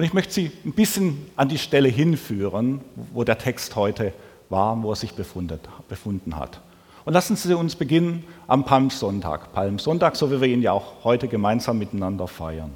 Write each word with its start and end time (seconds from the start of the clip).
Und 0.00 0.04
ich 0.04 0.14
möchte 0.14 0.32
Sie 0.32 0.50
ein 0.64 0.72
bisschen 0.72 1.26
an 1.36 1.50
die 1.50 1.58
Stelle 1.58 1.90
hinführen, 1.90 2.80
wo 3.12 3.22
der 3.22 3.36
Text 3.36 3.76
heute 3.76 4.14
war, 4.48 4.82
wo 4.82 4.92
er 4.92 4.96
sich 4.96 5.12
befunden 5.12 6.36
hat. 6.36 6.62
Und 7.04 7.12
lassen 7.12 7.36
Sie 7.36 7.52
uns 7.52 7.76
beginnen 7.76 8.24
am 8.46 8.64
Palmsonntag. 8.64 9.52
Palmsonntag, 9.52 10.16
so 10.16 10.30
wie 10.30 10.40
wir 10.40 10.48
ihn 10.48 10.62
ja 10.62 10.72
auch 10.72 11.04
heute 11.04 11.28
gemeinsam 11.28 11.78
miteinander 11.78 12.28
feiern. 12.28 12.70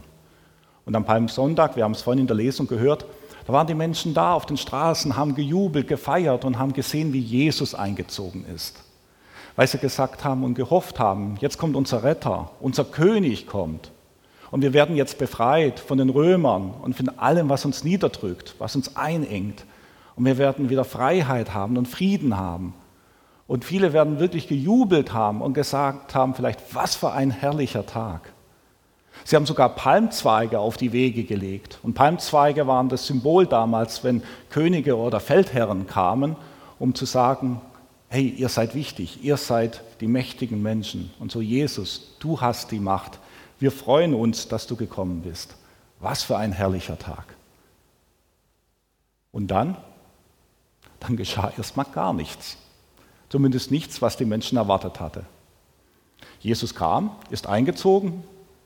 Und 0.85 0.95
am 0.95 1.07
Palmsonntag, 1.07 1.77
wir 1.77 1.85
haben 1.85 1.93
es 1.93 2.03
vorhin 2.03 2.21
in 2.21 2.27
der 2.27 2.37
Lesung 2.37 2.67
gehört, 2.67 3.07
da 3.47 3.55
waren 3.55 3.69
die 3.69 3.75
Menschen 3.75 4.13
da 4.13 4.35
auf 4.35 4.45
den 4.45 4.59
Straßen, 4.59 5.17
haben 5.17 5.35
gejubelt, 5.35 5.89
gefeiert 5.89 6.45
und 6.45 6.59
haben 6.59 6.75
gesehen, 6.75 7.15
wie 7.15 7.21
Jesus 7.21 7.75
eingezogen 7.75 8.45
ist. 8.55 8.85
Weil 9.57 9.67
sie 9.67 9.79
gesagt 9.79 10.25
haben 10.25 10.45
und 10.45 10.57
gehofft 10.57 10.99
haben, 10.99 11.39
jetzt 11.41 11.57
kommt 11.57 11.75
unser 11.75 12.03
Retter, 12.03 12.51
unser 12.61 12.85
König 12.85 13.47
kommt. 13.47 13.93
Und 14.51 14.63
wir 14.63 14.73
werden 14.73 14.97
jetzt 14.97 15.19
befreit 15.19 15.81
von 15.81 15.99
den 15.99 16.11
Römern 16.11 16.75
und 16.83 16.97
von 16.97 17.09
allem, 17.19 17.49
was 17.49 17.65
uns 17.65 17.85
niederdrückt, 17.85 18.55
was 18.59 18.77
uns 18.77 18.97
einengt. 18.97 19.65
Und 20.17 20.25
wir 20.25 20.39
werden 20.39 20.71
wieder 20.71 20.85
Freiheit 20.85 21.55
haben 21.55 21.77
und 21.77 21.89
Frieden 21.89 22.37
haben. 22.37 22.75
Und 23.47 23.65
viele 23.65 23.93
werden 23.93 24.21
wirklich 24.21 24.49
gejubelt 24.49 25.13
haben 25.13 25.43
und 25.43 25.55
gesagt 25.55 26.15
haben, 26.15 26.35
vielleicht, 26.35 26.75
was 26.75 26.95
für 26.95 27.13
ein 27.13 27.31
herrlicher 27.31 27.85
Tag. 27.85 28.33
Sie 29.25 29.37
haben 29.37 29.47
sogar 29.47 29.71
Palmzweige 29.71 30.59
auf 30.59 30.77
die 30.77 30.93
Wege 30.93 31.25
gelegt. 31.25 31.79
Und 31.83 31.95
Palmzweige 31.95 32.67
waren 32.67 32.89
das 32.89 33.07
Symbol 33.07 33.47
damals, 33.47 34.03
wenn 34.05 34.23
Könige 34.51 34.97
oder 34.97 35.21
Feldherren 35.21 35.87
kamen, 35.87 36.37
um 36.79 36.95
zu 36.95 37.05
sagen, 37.07 37.61
hey, 38.09 38.29
ihr 38.29 38.49
seid 38.49 38.75
wichtig, 38.75 39.23
ihr 39.23 39.37
seid 39.37 39.83
die 40.01 40.07
mächtigen 40.07 40.63
Menschen. 40.63 41.11
Und 41.19 41.33
so 41.33 41.41
Jesus, 41.41 42.17
du 42.19 42.41
hast 42.41 42.71
die 42.71 42.81
Macht. 42.81 43.19
Wir 43.59 43.73
freuen 43.73 44.15
uns, 44.15 44.49
dass 44.49 44.67
du 44.67 44.77
gekommen 44.77 45.23
bist. 45.23 45.57
Was 46.01 46.23
für 46.23 46.37
ein 46.37 46.53
herrlicher 46.53 46.99
Tag. 46.99 47.35
Und 49.33 49.49
dann, 49.49 49.77
dann 51.01 51.17
geschah 51.17 51.53
erstmal 51.57 51.87
gar 51.87 52.13
nichts. 52.13 52.57
Zumindest 53.29 53.71
nichts, 53.71 54.03
was 54.03 54.17
die 54.17 54.25
Menschen 54.25 54.59
erwartet 54.59 55.01
hatte. 55.01 55.25
Jesus 56.41 56.75
kam, 56.75 57.11
ist 57.31 57.47
eingezogen, 57.47 58.23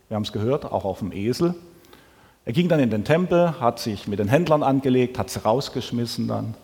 wir 0.08 0.16
haben 0.16 0.24
es 0.24 0.32
gehört, 0.32 0.64
auch 0.64 0.84
auf 0.84 0.98
dem 1.00 1.12
Esel. 1.12 1.54
Er 2.44 2.52
ging 2.52 2.68
dann 2.68 2.80
in 2.80 2.90
den 2.90 3.04
Tempel, 3.04 3.60
hat 3.60 3.78
sich 3.78 4.08
mit 4.08 4.18
den 4.18 4.28
Händlern 4.28 4.62
angelegt, 4.62 5.18
hat 5.18 5.30
sie 5.30 5.42
rausgeschmissen 5.42 6.28
dann 6.28 6.54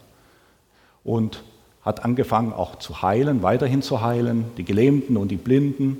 und 1.04 1.42
hat 1.82 2.04
angefangen 2.04 2.52
auch 2.54 2.76
zu 2.76 3.02
heilen, 3.02 3.42
weiterhin 3.42 3.82
zu 3.82 4.00
heilen, 4.00 4.46
die 4.56 4.64
Gelähmten 4.64 5.18
und 5.18 5.28
die 5.28 5.36
Blinden. 5.36 5.98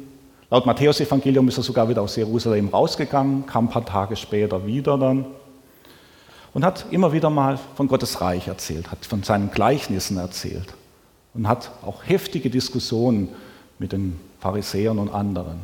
Laut 0.55 0.67
Matthäus-Evangelium 0.67 1.49
ist 1.49 1.57
er 1.57 1.65
sogar 1.65 1.89
wieder 1.89 2.03
aus 2.03 2.15
Jerusalem 2.15 2.69
rausgegangen, 2.69 3.45
kam 3.45 3.65
ein 3.65 3.71
paar 3.71 3.85
Tage 3.85 4.15
später 4.15 4.65
wieder 4.65 4.97
dann 4.97 5.27
und 6.53 6.65
hat 6.65 6.87
immer 6.93 7.13
wieder 7.13 7.29
mal 7.29 7.59
von 7.75 7.89
Gottes 7.89 8.21
Reich 8.21 8.47
erzählt, 8.47 8.93
hat 8.93 9.05
von 9.05 9.25
seinen 9.25 9.51
Gleichnissen 9.51 10.17
erzählt 10.17 10.73
und 11.35 11.49
hat 11.49 11.73
auch 11.85 12.07
heftige 12.07 12.51
Diskussionen 12.51 13.31
mit 13.81 13.91
den 13.91 14.21
Pharisäern 14.39 15.01
und 15.01 15.13
anderen. 15.13 15.59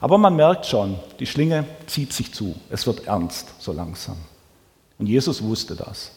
Aber 0.00 0.16
man 0.16 0.36
merkt 0.36 0.66
schon, 0.66 0.94
die 1.18 1.26
Schlinge 1.26 1.64
zieht 1.88 2.12
sich 2.12 2.32
zu. 2.32 2.54
Es 2.70 2.86
wird 2.86 3.08
ernst 3.08 3.48
so 3.58 3.72
langsam. 3.72 4.18
Und 5.00 5.08
Jesus 5.08 5.42
wusste 5.42 5.74
das. 5.74 6.12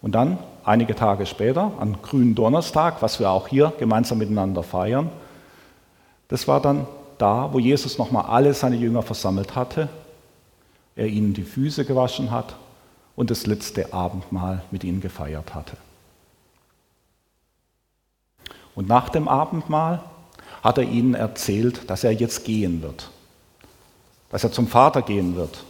Und 0.00 0.14
dann, 0.14 0.38
einige 0.62 0.94
Tage 0.94 1.26
später, 1.26 1.72
am 1.80 2.00
grünen 2.02 2.36
Donnerstag, 2.36 3.02
was 3.02 3.18
wir 3.18 3.30
auch 3.30 3.48
hier 3.48 3.72
gemeinsam 3.80 4.18
miteinander 4.18 4.62
feiern, 4.62 5.10
das 6.28 6.48
war 6.48 6.60
dann 6.60 6.86
da, 7.18 7.52
wo 7.52 7.58
Jesus 7.58 7.98
nochmal 7.98 8.26
alle 8.26 8.52
seine 8.54 8.76
Jünger 8.76 9.02
versammelt 9.02 9.54
hatte, 9.54 9.88
er 10.94 11.06
ihnen 11.06 11.34
die 11.34 11.42
Füße 11.42 11.84
gewaschen 11.84 12.30
hat 12.30 12.56
und 13.14 13.30
das 13.30 13.46
letzte 13.46 13.92
Abendmahl 13.92 14.62
mit 14.70 14.84
ihnen 14.84 15.00
gefeiert 15.00 15.54
hatte. 15.54 15.76
Und 18.74 18.88
nach 18.88 19.08
dem 19.08 19.28
Abendmahl 19.28 20.02
hat 20.62 20.78
er 20.78 20.84
ihnen 20.84 21.14
erzählt, 21.14 21.88
dass 21.88 22.04
er 22.04 22.12
jetzt 22.12 22.44
gehen 22.44 22.82
wird, 22.82 23.10
dass 24.30 24.44
er 24.44 24.52
zum 24.52 24.66
Vater 24.66 25.02
gehen 25.02 25.36
wird. 25.36 25.64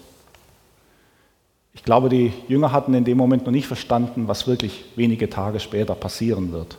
Ich 1.75 1.85
glaube, 1.85 2.09
die 2.09 2.33
Jünger 2.49 2.73
hatten 2.73 2.95
in 2.95 3.05
dem 3.05 3.19
Moment 3.19 3.45
noch 3.45 3.53
nicht 3.53 3.67
verstanden, 3.67 4.29
was 4.29 4.47
wirklich 4.47 4.87
wenige 4.97 5.29
Tage 5.29 5.61
später 5.61 5.95
passieren 5.95 6.51
wird. 6.51 6.79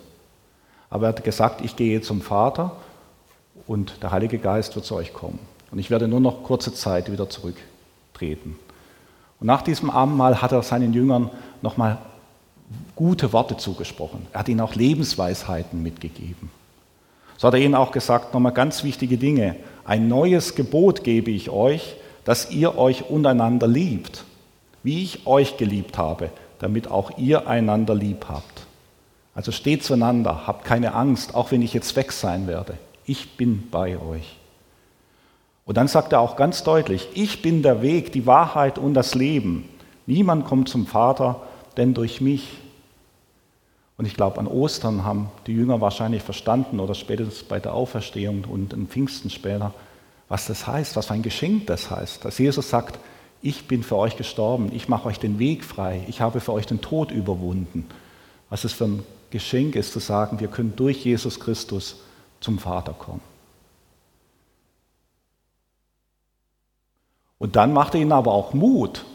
Aber 0.89 1.05
er 1.05 1.09
hat 1.09 1.23
gesagt, 1.23 1.61
ich 1.61 1.75
gehe 1.75 2.01
zum 2.01 2.21
Vater 2.21 2.75
und 3.67 4.01
der 4.01 4.11
Heilige 4.11 4.37
Geist 4.37 4.75
wird 4.75 4.85
zu 4.85 4.95
euch 4.95 5.13
kommen. 5.13 5.39
Und 5.71 5.79
ich 5.79 5.89
werde 5.89 6.07
nur 6.07 6.19
noch 6.19 6.43
kurze 6.43 6.73
Zeit 6.73 7.11
wieder 7.11 7.29
zurücktreten. 7.29 8.57
Und 9.39 9.47
nach 9.47 9.61
diesem 9.61 9.89
Abendmahl 9.89 10.41
hat 10.41 10.51
er 10.51 10.63
seinen 10.63 10.93
Jüngern 10.93 11.29
nochmal 11.61 11.97
gute 12.95 13.33
Worte 13.33 13.57
zugesprochen. 13.57 14.25
Er 14.33 14.39
hat 14.39 14.49
ihnen 14.49 14.61
auch 14.61 14.75
Lebensweisheiten 14.75 15.83
mitgegeben. 15.83 16.49
So 17.37 17.47
hat 17.47 17.53
er 17.53 17.59
ihnen 17.59 17.75
auch 17.75 17.91
gesagt, 17.91 18.33
nochmal 18.33 18.53
ganz 18.53 18.83
wichtige 18.83 19.17
Dinge. 19.17 19.57
Ein 19.85 20.07
neues 20.07 20.55
Gebot 20.55 21.03
gebe 21.03 21.29
ich 21.29 21.49
euch, 21.49 21.97
dass 22.25 22.49
ihr 22.51 22.77
euch 22.77 23.09
untereinander 23.09 23.67
liebt, 23.67 24.23
wie 24.83 25.03
ich 25.03 25.27
euch 25.27 25.57
geliebt 25.57 25.97
habe, 25.97 26.29
damit 26.59 26.89
auch 26.89 27.17
ihr 27.17 27.47
einander 27.47 27.93
lieb 27.93 28.25
habt. 28.27 28.65
Also 29.35 29.51
steht 29.51 29.83
zueinander, 29.83 30.47
habt 30.47 30.65
keine 30.65 30.95
Angst, 30.95 31.35
auch 31.35 31.51
wenn 31.51 31.61
ich 31.61 31.73
jetzt 31.73 31.95
weg 31.95 32.11
sein 32.11 32.47
werde. 32.47 32.77
Ich 33.07 33.37
bin 33.37 33.69
bei 33.71 33.99
euch. 33.99 34.37
Und 35.65 35.77
dann 35.77 35.87
sagt 35.87 36.13
er 36.13 36.19
auch 36.19 36.35
ganz 36.35 36.63
deutlich, 36.63 37.07
ich 37.13 37.41
bin 37.41 37.63
der 37.63 37.81
Weg, 37.81 38.11
die 38.11 38.25
Wahrheit 38.25 38.77
und 38.77 38.93
das 38.93 39.15
Leben. 39.15 39.67
Niemand 40.05 40.45
kommt 40.45 40.69
zum 40.69 40.85
Vater, 40.85 41.41
denn 41.77 41.93
durch 41.93 42.21
mich. 42.21 42.57
Und 43.97 44.05
ich 44.05 44.13
glaube, 44.13 44.39
an 44.39 44.47
Ostern 44.47 45.03
haben 45.03 45.31
die 45.47 45.53
Jünger 45.53 45.81
wahrscheinlich 45.81 46.21
verstanden 46.21 46.79
oder 46.79 46.93
spätestens 46.93 47.43
bei 47.43 47.59
der 47.59 47.73
Auferstehung 47.73 48.43
und 48.43 48.73
in 48.73 48.87
Pfingsten 48.87 49.29
später, 49.29 49.73
was 50.27 50.47
das 50.47 50.67
heißt, 50.67 50.95
was 50.97 51.07
für 51.07 51.13
ein 51.13 51.23
Geschenk 51.23 51.67
das 51.67 51.89
heißt. 51.89 52.25
Dass 52.25 52.37
Jesus 52.37 52.69
sagt, 52.69 52.99
ich 53.41 53.67
bin 53.67 53.83
für 53.83 53.95
euch 53.95 54.17
gestorben, 54.17 54.69
ich 54.73 54.89
mache 54.89 55.07
euch 55.07 55.19
den 55.19 55.39
Weg 55.39 55.63
frei, 55.63 56.03
ich 56.07 56.21
habe 56.21 56.41
für 56.41 56.53
euch 56.53 56.67
den 56.67 56.81
Tod 56.81 57.11
überwunden. 57.11 57.87
Was 58.49 58.65
es 58.65 58.73
für 58.73 58.85
ein 58.85 59.03
Geschenk 59.31 59.75
ist, 59.75 59.93
zu 59.93 59.99
sagen, 59.99 60.39
wir 60.39 60.47
können 60.49 60.73
durch 60.75 61.03
Jesus 61.03 61.39
Christus 61.39 61.97
zum 62.39 62.59
Vater 62.59 62.93
kommen. 62.93 63.21
Und 67.39 67.55
dann 67.55 67.73
macht 67.73 67.93
er 67.93 68.01
ihnen 68.01 68.11
aber 68.11 68.33
auch 68.33 68.53
Mut. 68.53 69.05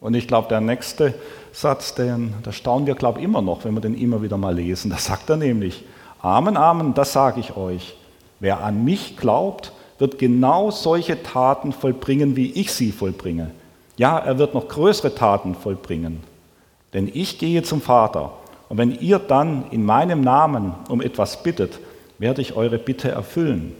Und 0.00 0.14
ich 0.14 0.28
glaube, 0.28 0.48
der 0.48 0.60
nächste 0.60 1.14
Satz, 1.52 1.94
den, 1.94 2.34
da 2.42 2.52
staunen 2.52 2.86
wir, 2.86 2.94
glaube 2.94 3.20
ich, 3.20 3.24
immer 3.24 3.40
noch, 3.40 3.64
wenn 3.64 3.74
wir 3.74 3.80
den 3.80 3.94
immer 3.94 4.20
wieder 4.22 4.36
mal 4.36 4.54
lesen. 4.54 4.90
Da 4.90 4.98
sagt 4.98 5.30
er 5.30 5.36
nämlich, 5.36 5.84
Amen, 6.20 6.56
Amen, 6.56 6.94
das 6.94 7.12
sage 7.12 7.40
ich 7.40 7.56
euch. 7.56 7.96
Wer 8.40 8.62
an 8.62 8.84
mich 8.84 9.16
glaubt, 9.16 9.72
wird 9.98 10.18
genau 10.18 10.70
solche 10.70 11.22
Taten 11.22 11.72
vollbringen, 11.72 12.36
wie 12.36 12.50
ich 12.52 12.72
sie 12.72 12.92
vollbringe. 12.92 13.52
Ja, 13.96 14.18
er 14.18 14.38
wird 14.38 14.54
noch 14.54 14.68
größere 14.68 15.14
Taten 15.14 15.54
vollbringen. 15.54 16.22
Denn 16.92 17.10
ich 17.12 17.38
gehe 17.38 17.62
zum 17.62 17.80
Vater. 17.80 18.32
Und 18.68 18.78
wenn 18.78 18.98
ihr 18.98 19.18
dann 19.18 19.70
in 19.70 19.84
meinem 19.84 20.20
Namen 20.22 20.74
um 20.88 21.00
etwas 21.00 21.42
bittet, 21.42 21.78
werde 22.22 22.40
ich 22.40 22.54
eure 22.54 22.78
Bitte 22.78 23.10
erfüllen. 23.10 23.74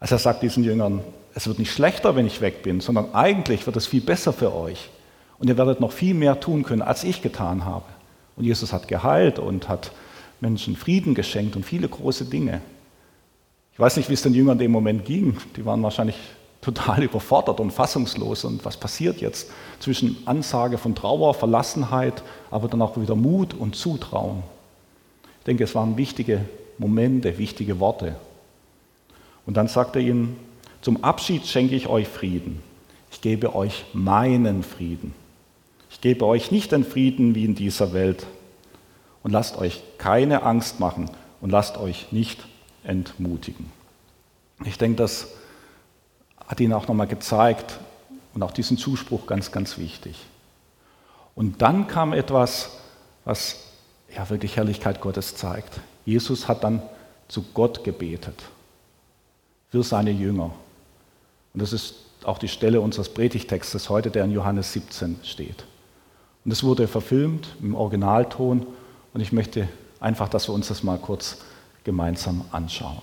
Also 0.00 0.16
er 0.16 0.18
sagt 0.18 0.42
diesen 0.42 0.64
Jüngern, 0.64 1.00
es 1.34 1.46
wird 1.46 1.60
nicht 1.60 1.72
schlechter, 1.72 2.16
wenn 2.16 2.26
ich 2.26 2.40
weg 2.40 2.62
bin, 2.62 2.80
sondern 2.80 3.14
eigentlich 3.14 3.64
wird 3.64 3.76
es 3.76 3.86
viel 3.86 4.00
besser 4.02 4.32
für 4.32 4.52
euch. 4.52 4.90
Und 5.38 5.48
ihr 5.48 5.56
werdet 5.56 5.80
noch 5.80 5.92
viel 5.92 6.14
mehr 6.14 6.40
tun 6.40 6.64
können, 6.64 6.82
als 6.82 7.04
ich 7.04 7.22
getan 7.22 7.64
habe. 7.64 7.84
Und 8.36 8.44
Jesus 8.44 8.72
hat 8.72 8.88
geheilt 8.88 9.38
und 9.38 9.68
hat 9.68 9.92
Menschen 10.40 10.74
Frieden 10.74 11.14
geschenkt 11.14 11.54
und 11.54 11.64
viele 11.64 11.88
große 11.88 12.24
Dinge. 12.24 12.60
Ich 13.72 13.78
weiß 13.78 13.96
nicht, 13.96 14.08
wie 14.08 14.14
es 14.14 14.22
den 14.22 14.34
Jüngern 14.34 14.54
in 14.54 14.64
dem 14.64 14.72
Moment 14.72 15.04
ging. 15.04 15.36
Die 15.56 15.64
waren 15.64 15.82
wahrscheinlich 15.82 16.16
total 16.60 17.02
überfordert 17.04 17.60
und 17.60 17.70
fassungslos. 17.70 18.44
Und 18.44 18.64
was 18.64 18.76
passiert 18.76 19.20
jetzt 19.20 19.48
zwischen 19.78 20.16
Ansage 20.26 20.76
von 20.76 20.96
Trauer, 20.96 21.34
Verlassenheit, 21.34 22.24
aber 22.50 22.66
dann 22.66 22.82
auch 22.82 23.00
wieder 23.00 23.14
Mut 23.14 23.54
und 23.54 23.76
Zutrauen? 23.76 24.42
Ich 25.38 25.44
denke, 25.44 25.62
es 25.62 25.76
waren 25.76 25.96
wichtige 25.96 26.40
Momente, 26.82 27.38
wichtige 27.38 27.78
Worte. 27.78 28.16
Und 29.46 29.56
dann 29.56 29.68
sagt 29.68 29.94
er 29.96 30.02
ihnen, 30.02 30.36
zum 30.80 31.04
Abschied 31.04 31.46
schenke 31.46 31.76
ich 31.76 31.86
euch 31.86 32.08
Frieden. 32.08 32.60
Ich 33.12 33.20
gebe 33.20 33.54
euch 33.54 33.84
meinen 33.92 34.64
Frieden. 34.64 35.14
Ich 35.90 36.00
gebe 36.00 36.26
euch 36.26 36.50
nicht 36.50 36.72
den 36.72 36.84
Frieden 36.84 37.36
wie 37.36 37.44
in 37.44 37.54
dieser 37.54 37.92
Welt. 37.92 38.26
Und 39.22 39.30
lasst 39.30 39.56
euch 39.58 39.80
keine 39.98 40.42
Angst 40.42 40.80
machen 40.80 41.08
und 41.40 41.50
lasst 41.50 41.78
euch 41.78 42.10
nicht 42.10 42.40
entmutigen. 42.82 43.70
Ich 44.64 44.76
denke, 44.76 44.96
das 44.96 45.28
hat 46.48 46.58
Ihnen 46.58 46.72
auch 46.72 46.88
nochmal 46.88 47.06
gezeigt 47.06 47.78
und 48.34 48.42
auch 48.42 48.50
diesen 48.50 48.76
Zuspruch 48.76 49.26
ganz, 49.26 49.52
ganz 49.52 49.78
wichtig. 49.78 50.16
Und 51.36 51.62
dann 51.62 51.86
kam 51.86 52.12
etwas, 52.12 52.70
was 53.24 53.68
ja 54.14 54.28
wirklich 54.30 54.56
Herrlichkeit 54.56 55.00
Gottes 55.00 55.36
zeigt. 55.36 55.80
Jesus 56.04 56.48
hat 56.48 56.64
dann 56.64 56.82
zu 57.28 57.42
Gott 57.54 57.84
gebetet 57.84 58.42
für 59.70 59.82
seine 59.82 60.10
Jünger. 60.10 60.52
Und 61.54 61.62
das 61.62 61.72
ist 61.72 61.94
auch 62.24 62.38
die 62.38 62.48
Stelle 62.48 62.80
unseres 62.80 63.08
Predigtextes 63.08 63.88
heute, 63.88 64.10
der 64.10 64.24
in 64.24 64.32
Johannes 64.32 64.72
17 64.72 65.20
steht. 65.22 65.64
Und 66.44 66.50
es 66.50 66.62
wurde 66.62 66.88
verfilmt 66.88 67.48
im 67.60 67.74
Originalton 67.74 68.66
und 69.14 69.20
ich 69.20 69.32
möchte 69.32 69.68
einfach, 70.00 70.28
dass 70.28 70.48
wir 70.48 70.54
uns 70.54 70.68
das 70.68 70.82
mal 70.82 70.98
kurz 70.98 71.38
gemeinsam 71.84 72.44
anschauen. 72.50 73.02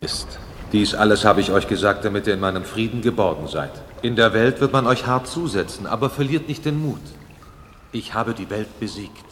Ist. 0.00 0.38
Dies 0.72 0.94
alles 0.94 1.24
habe 1.24 1.40
ich 1.40 1.50
euch 1.50 1.66
gesagt, 1.66 2.04
damit 2.04 2.26
ihr 2.26 2.34
in 2.34 2.40
meinem 2.40 2.64
Frieden 2.64 3.02
geborgen 3.02 3.48
seid. 3.48 3.72
In 4.02 4.16
der 4.16 4.32
Welt 4.32 4.60
wird 4.60 4.72
man 4.72 4.86
euch 4.86 5.06
hart 5.06 5.26
zusetzen, 5.26 5.86
aber 5.86 6.08
verliert 6.08 6.46
nicht 6.46 6.64
den 6.64 6.80
Mut. 6.80 7.00
Ich 7.90 8.14
habe 8.14 8.34
die 8.34 8.48
Welt 8.50 8.78
besiegt. 8.78 9.27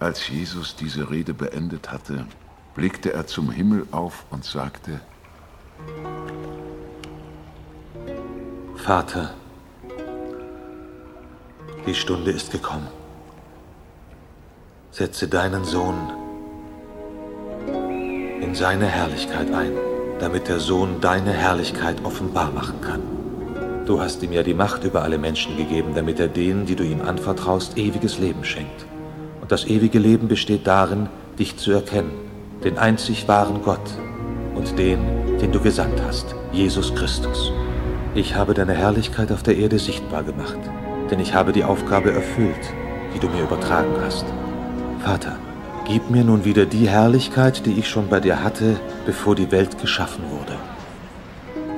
Als 0.00 0.28
Jesus 0.28 0.76
diese 0.76 1.10
Rede 1.10 1.34
beendet 1.34 1.90
hatte, 1.90 2.24
blickte 2.76 3.12
er 3.12 3.26
zum 3.26 3.50
Himmel 3.50 3.84
auf 3.90 4.26
und 4.30 4.44
sagte, 4.44 5.00
Vater, 8.76 9.34
die 11.84 11.94
Stunde 11.94 12.30
ist 12.30 12.52
gekommen. 12.52 12.86
Setze 14.92 15.26
deinen 15.26 15.64
Sohn 15.64 16.12
in 18.40 18.54
seine 18.54 18.86
Herrlichkeit 18.86 19.52
ein, 19.52 19.72
damit 20.20 20.46
der 20.46 20.60
Sohn 20.60 21.00
deine 21.00 21.32
Herrlichkeit 21.32 22.04
offenbar 22.04 22.52
machen 22.52 22.80
kann. 22.80 23.02
Du 23.84 24.00
hast 24.00 24.22
ihm 24.22 24.32
ja 24.32 24.44
die 24.44 24.54
Macht 24.54 24.84
über 24.84 25.02
alle 25.02 25.18
Menschen 25.18 25.56
gegeben, 25.56 25.94
damit 25.96 26.20
er 26.20 26.28
denen, 26.28 26.66
die 26.66 26.76
du 26.76 26.84
ihm 26.84 27.00
anvertraust, 27.00 27.76
ewiges 27.76 28.18
Leben 28.18 28.44
schenkt. 28.44 28.86
Und 29.48 29.52
das 29.52 29.66
ewige 29.66 29.98
Leben 29.98 30.28
besteht 30.28 30.66
darin, 30.66 31.08
dich 31.38 31.56
zu 31.56 31.72
erkennen, 31.72 32.10
den 32.64 32.76
einzig 32.76 33.28
wahren 33.28 33.62
Gott 33.64 33.80
und 34.54 34.78
den, 34.78 34.98
den 35.40 35.52
du 35.52 35.58
gesandt 35.58 36.02
hast, 36.06 36.34
Jesus 36.52 36.94
Christus. 36.94 37.50
Ich 38.14 38.34
habe 38.34 38.52
deine 38.52 38.74
Herrlichkeit 38.74 39.32
auf 39.32 39.42
der 39.42 39.56
Erde 39.56 39.78
sichtbar 39.78 40.22
gemacht, 40.22 40.58
denn 41.10 41.18
ich 41.18 41.32
habe 41.32 41.52
die 41.52 41.64
Aufgabe 41.64 42.12
erfüllt, 42.12 42.60
die 43.14 43.20
du 43.20 43.30
mir 43.30 43.44
übertragen 43.44 43.94
hast. 44.04 44.26
Vater, 45.02 45.38
gib 45.86 46.10
mir 46.10 46.24
nun 46.24 46.44
wieder 46.44 46.66
die 46.66 46.86
Herrlichkeit, 46.86 47.64
die 47.64 47.78
ich 47.78 47.88
schon 47.88 48.08
bei 48.10 48.20
dir 48.20 48.44
hatte, 48.44 48.78
bevor 49.06 49.34
die 49.34 49.50
Welt 49.50 49.80
geschaffen 49.80 50.24
wurde. 50.28 50.58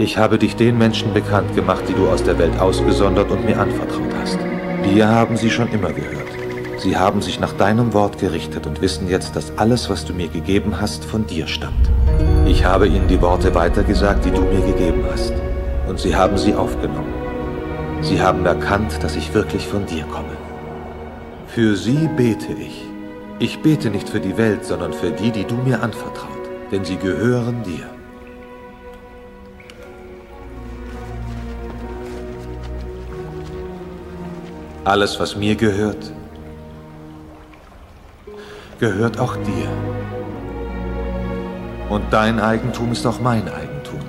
Ich 0.01 0.19
habe 0.19 0.39
dich 0.39 0.57
den 0.57 0.77
Menschen 0.77 1.15
bekannt 1.15 1.55
gemacht, 1.55 1.85
die 1.89 1.95
du 1.95 2.09
aus 2.09 2.25
der 2.25 2.37
Welt 2.37 2.59
ausgesondert 2.59 3.31
und 3.31 3.45
mir 3.45 3.61
anvertraut 3.61 4.13
hast. 4.21 4.41
Wir 4.83 5.07
haben 5.07 5.37
sie 5.37 5.51
schon 5.51 5.69
immer 5.69 5.93
gehört. 5.93 6.40
Sie 6.81 6.97
haben 6.97 7.21
sich 7.21 7.39
nach 7.39 7.53
deinem 7.53 7.93
Wort 7.93 8.17
gerichtet 8.17 8.67
und 8.67 8.81
wissen 8.81 9.07
jetzt, 9.07 9.37
dass 9.37 9.53
alles, 9.59 9.91
was 9.91 10.07
du 10.07 10.15
mir 10.15 10.29
gegeben 10.29 10.81
hast, 10.81 11.05
von 11.05 11.27
dir 11.27 11.47
stammt. 11.47 11.91
Ich 12.47 12.65
habe 12.65 12.89
ihnen 12.89 13.07
die 13.07 13.21
Worte 13.21 13.55
weitergesagt, 13.55 14.25
die 14.25 14.31
du 14.31 14.41
mir 14.41 14.63
gegeben 14.63 15.05
hast. 15.13 15.35
Und 15.87 16.01
sie 16.01 16.17
haben 16.17 16.39
sie 16.39 16.55
aufgenommen. 16.55 17.13
Sie 18.01 18.23
haben 18.23 18.47
erkannt, 18.47 19.03
dass 19.03 19.15
ich 19.15 19.35
wirklich 19.35 19.67
von 19.67 19.85
dir 19.85 20.05
komme. 20.05 20.35
Für 21.49 21.77
sie 21.77 22.09
bete 22.17 22.55
ich. 22.55 22.83
Ich 23.41 23.61
bete 23.61 23.91
nicht 23.91 24.09
für 24.09 24.21
die 24.21 24.39
Welt, 24.39 24.65
sondern 24.65 24.95
für 24.95 25.11
die, 25.11 25.33
die 25.33 25.45
du 25.45 25.57
mir 25.57 25.83
anvertraut, 25.83 26.49
denn 26.73 26.87
sie 26.87 26.97
gehören 26.97 27.63
dir. 27.63 27.85
Alles, 34.85 35.21
was 35.21 35.37
mir 35.37 35.57
gehört, 35.57 36.11
gehört 38.81 39.21
auch 39.21 39.37
dir. 39.37 39.69
Und 41.91 42.03
dein 42.11 42.41
Eigentum 42.41 42.93
ist 42.93 43.07
auch 43.07 43.21
mein 43.21 43.47
Eigentum. 43.49 44.01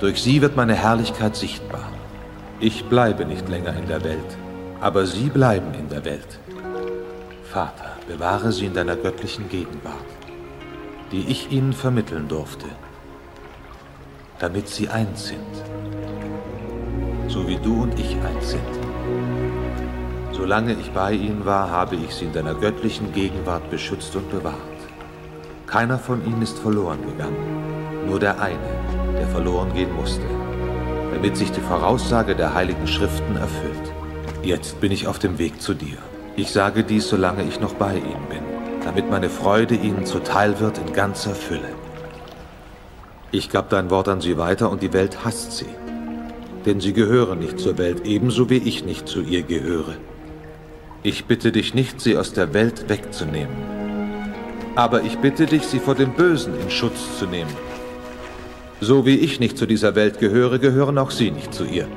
Durch 0.00 0.22
sie 0.22 0.40
wird 0.40 0.56
meine 0.56 0.74
Herrlichkeit 0.74 1.36
sichtbar. 1.36 1.88
Ich 2.60 2.86
bleibe 2.86 3.26
nicht 3.26 3.48
länger 3.48 3.76
in 3.76 3.86
der 3.86 4.02
Welt, 4.04 4.36
aber 4.80 5.04
sie 5.06 5.28
bleiben 5.28 5.74
in 5.74 5.88
der 5.88 6.04
Welt. 6.04 6.38
Vater, 7.44 7.96
bewahre 8.08 8.52
sie 8.52 8.66
in 8.66 8.74
deiner 8.74 8.96
göttlichen 8.96 9.48
Gegenwart, 9.50 10.10
die 11.12 11.26
ich 11.28 11.52
ihnen 11.52 11.74
vermitteln 11.74 12.28
durfte, 12.28 12.66
damit 14.38 14.68
sie 14.68 14.88
eins 14.88 15.26
sind, 15.26 15.54
so 17.28 17.46
wie 17.46 17.56
du 17.56 17.82
und 17.82 17.98
ich 17.98 18.16
eins 18.16 18.52
sind. 18.52 18.81
Solange 20.32 20.72
ich 20.72 20.90
bei 20.92 21.12
ihnen 21.12 21.44
war, 21.44 21.70
habe 21.70 21.96
ich 21.96 22.14
sie 22.14 22.24
in 22.24 22.32
deiner 22.32 22.54
göttlichen 22.54 23.12
Gegenwart 23.12 23.70
beschützt 23.70 24.16
und 24.16 24.30
bewahrt. 24.30 24.56
Keiner 25.66 25.98
von 25.98 26.24
ihnen 26.26 26.42
ist 26.42 26.58
verloren 26.58 26.98
gegangen, 27.06 28.06
nur 28.06 28.18
der 28.18 28.40
eine, 28.40 28.58
der 29.18 29.26
verloren 29.28 29.72
gehen 29.74 29.94
musste, 29.94 30.24
damit 31.12 31.36
sich 31.36 31.52
die 31.52 31.60
Voraussage 31.60 32.34
der 32.34 32.54
heiligen 32.54 32.86
Schriften 32.86 33.36
erfüllt. 33.36 33.92
Jetzt 34.42 34.80
bin 34.80 34.90
ich 34.90 35.06
auf 35.06 35.18
dem 35.18 35.38
Weg 35.38 35.60
zu 35.60 35.74
dir. 35.74 35.98
Ich 36.34 36.50
sage 36.50 36.82
dies, 36.82 37.08
solange 37.08 37.44
ich 37.44 37.60
noch 37.60 37.74
bei 37.74 37.96
ihnen 37.96 38.26
bin, 38.30 38.42
damit 38.84 39.10
meine 39.10 39.28
Freude 39.28 39.74
ihnen 39.74 40.06
zuteil 40.06 40.58
wird 40.60 40.78
in 40.78 40.94
ganzer 40.94 41.34
Fülle. 41.34 41.74
Ich 43.30 43.50
gab 43.50 43.68
dein 43.68 43.90
Wort 43.90 44.08
an 44.08 44.20
sie 44.22 44.38
weiter 44.38 44.70
und 44.70 44.82
die 44.82 44.92
Welt 44.94 45.24
hasst 45.24 45.52
sie, 45.52 45.74
denn 46.64 46.80
sie 46.80 46.94
gehören 46.94 47.38
nicht 47.38 47.60
zur 47.60 47.76
Welt, 47.76 48.06
ebenso 48.06 48.48
wie 48.50 48.58
ich 48.58 48.84
nicht 48.84 49.08
zu 49.08 49.20
ihr 49.20 49.42
gehöre. 49.42 49.94
Ich 51.04 51.24
bitte 51.24 51.50
dich 51.50 51.74
nicht, 51.74 52.00
sie 52.00 52.16
aus 52.16 52.32
der 52.32 52.54
Welt 52.54 52.88
wegzunehmen. 52.88 53.56
Aber 54.76 55.02
ich 55.02 55.18
bitte 55.18 55.46
dich, 55.46 55.64
sie 55.64 55.80
vor 55.80 55.96
dem 55.96 56.12
Bösen 56.12 56.54
in 56.60 56.70
Schutz 56.70 57.18
zu 57.18 57.26
nehmen. 57.26 57.50
So 58.80 59.04
wie 59.04 59.16
ich 59.16 59.40
nicht 59.40 59.58
zu 59.58 59.66
dieser 59.66 59.96
Welt 59.96 60.20
gehöre, 60.20 60.60
gehören 60.60 60.98
auch 60.98 61.10
sie 61.10 61.32
nicht 61.32 61.52
zu 61.52 61.64
ihr. 61.64 61.88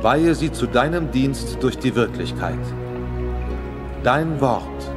Weihe 0.00 0.36
sie 0.36 0.52
zu 0.52 0.68
deinem 0.68 1.10
Dienst 1.10 1.58
durch 1.60 1.76
die 1.76 1.96
Wirklichkeit. 1.96 2.60
Dein 4.04 4.40
Wort 4.40 4.92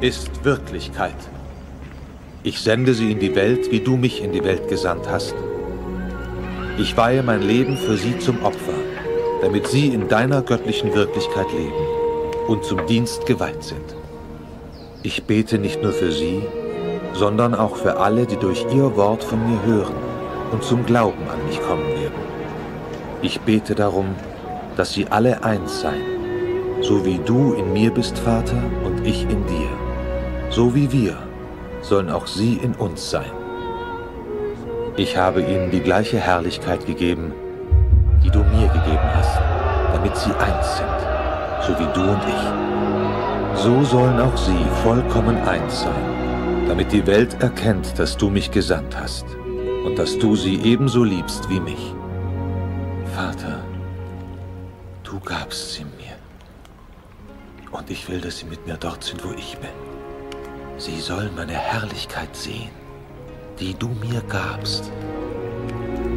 ist 0.00 0.44
Wirklichkeit. 0.44 1.16
Ich 2.44 2.60
sende 2.60 2.94
sie 2.94 3.10
in 3.10 3.18
die 3.18 3.34
Welt, 3.34 3.72
wie 3.72 3.80
du 3.80 3.96
mich 3.96 4.22
in 4.22 4.30
die 4.30 4.44
Welt 4.44 4.68
gesandt 4.68 5.10
hast. 5.10 5.34
Ich 6.78 6.96
weihe 6.96 7.24
mein 7.24 7.42
Leben 7.42 7.76
für 7.76 7.96
sie 7.96 8.16
zum 8.20 8.44
Opfer, 8.44 8.78
damit 9.42 9.66
sie 9.66 9.88
in 9.88 10.06
deiner 10.06 10.42
göttlichen 10.42 10.94
Wirklichkeit 10.94 11.50
leben 11.52 11.97
und 12.48 12.64
zum 12.64 12.84
Dienst 12.86 13.26
geweiht 13.26 13.62
sind. 13.62 13.94
Ich 15.02 15.24
bete 15.24 15.58
nicht 15.58 15.80
nur 15.82 15.92
für 15.92 16.10
sie, 16.10 16.42
sondern 17.12 17.54
auch 17.54 17.76
für 17.76 17.98
alle, 17.98 18.26
die 18.26 18.36
durch 18.36 18.66
ihr 18.72 18.96
Wort 18.96 19.22
von 19.22 19.38
mir 19.48 19.62
hören 19.64 19.94
und 20.50 20.64
zum 20.64 20.84
Glauben 20.84 21.28
an 21.30 21.46
mich 21.46 21.60
kommen 21.62 21.86
werden. 21.86 22.18
Ich 23.22 23.40
bete 23.42 23.74
darum, 23.74 24.06
dass 24.76 24.92
sie 24.92 25.06
alle 25.08 25.44
eins 25.44 25.80
seien, 25.80 26.80
so 26.80 27.04
wie 27.04 27.18
du 27.18 27.52
in 27.52 27.72
mir 27.72 27.92
bist, 27.92 28.18
Vater, 28.18 28.60
und 28.84 29.06
ich 29.06 29.22
in 29.24 29.46
dir. 29.46 29.68
So 30.50 30.74
wie 30.74 30.90
wir 30.90 31.16
sollen 31.82 32.10
auch 32.10 32.26
sie 32.26 32.54
in 32.54 32.74
uns 32.74 33.10
sein. 33.10 33.30
Ich 34.96 35.16
habe 35.16 35.42
ihnen 35.42 35.70
die 35.70 35.80
gleiche 35.80 36.18
Herrlichkeit 36.18 36.86
gegeben, 36.86 37.32
die 38.24 38.30
du 38.30 38.38
mir 38.38 38.68
gegeben 38.68 39.14
hast, 39.14 39.38
damit 39.92 40.16
sie 40.16 40.32
eins 40.32 40.78
sind 40.78 40.97
so 41.66 41.78
wie 41.78 41.88
du 41.94 42.02
und 42.02 42.22
ich. 42.26 43.62
So 43.62 43.82
sollen 43.84 44.20
auch 44.20 44.36
sie 44.36 44.64
vollkommen 44.82 45.36
eins 45.48 45.82
sein, 45.82 46.66
damit 46.68 46.92
die 46.92 47.06
Welt 47.06 47.42
erkennt, 47.42 47.98
dass 47.98 48.16
du 48.16 48.30
mich 48.30 48.50
gesandt 48.50 48.98
hast 48.98 49.26
und 49.84 49.98
dass 49.98 50.18
du 50.18 50.36
sie 50.36 50.60
ebenso 50.62 51.02
liebst 51.02 51.48
wie 51.48 51.60
mich. 51.60 51.94
Vater, 53.14 53.60
du 55.02 55.18
gabst 55.20 55.72
sie 55.74 55.84
mir. 55.84 56.16
Und 57.72 57.90
ich 57.90 58.08
will, 58.08 58.20
dass 58.20 58.38
sie 58.38 58.46
mit 58.46 58.66
mir 58.66 58.76
dort 58.76 59.02
sind, 59.04 59.24
wo 59.24 59.32
ich 59.32 59.58
bin. 59.58 59.70
Sie 60.78 61.00
sollen 61.00 61.34
meine 61.34 61.54
Herrlichkeit 61.54 62.34
sehen, 62.36 62.70
die 63.58 63.74
du 63.74 63.88
mir 63.88 64.22
gabst, 64.28 64.92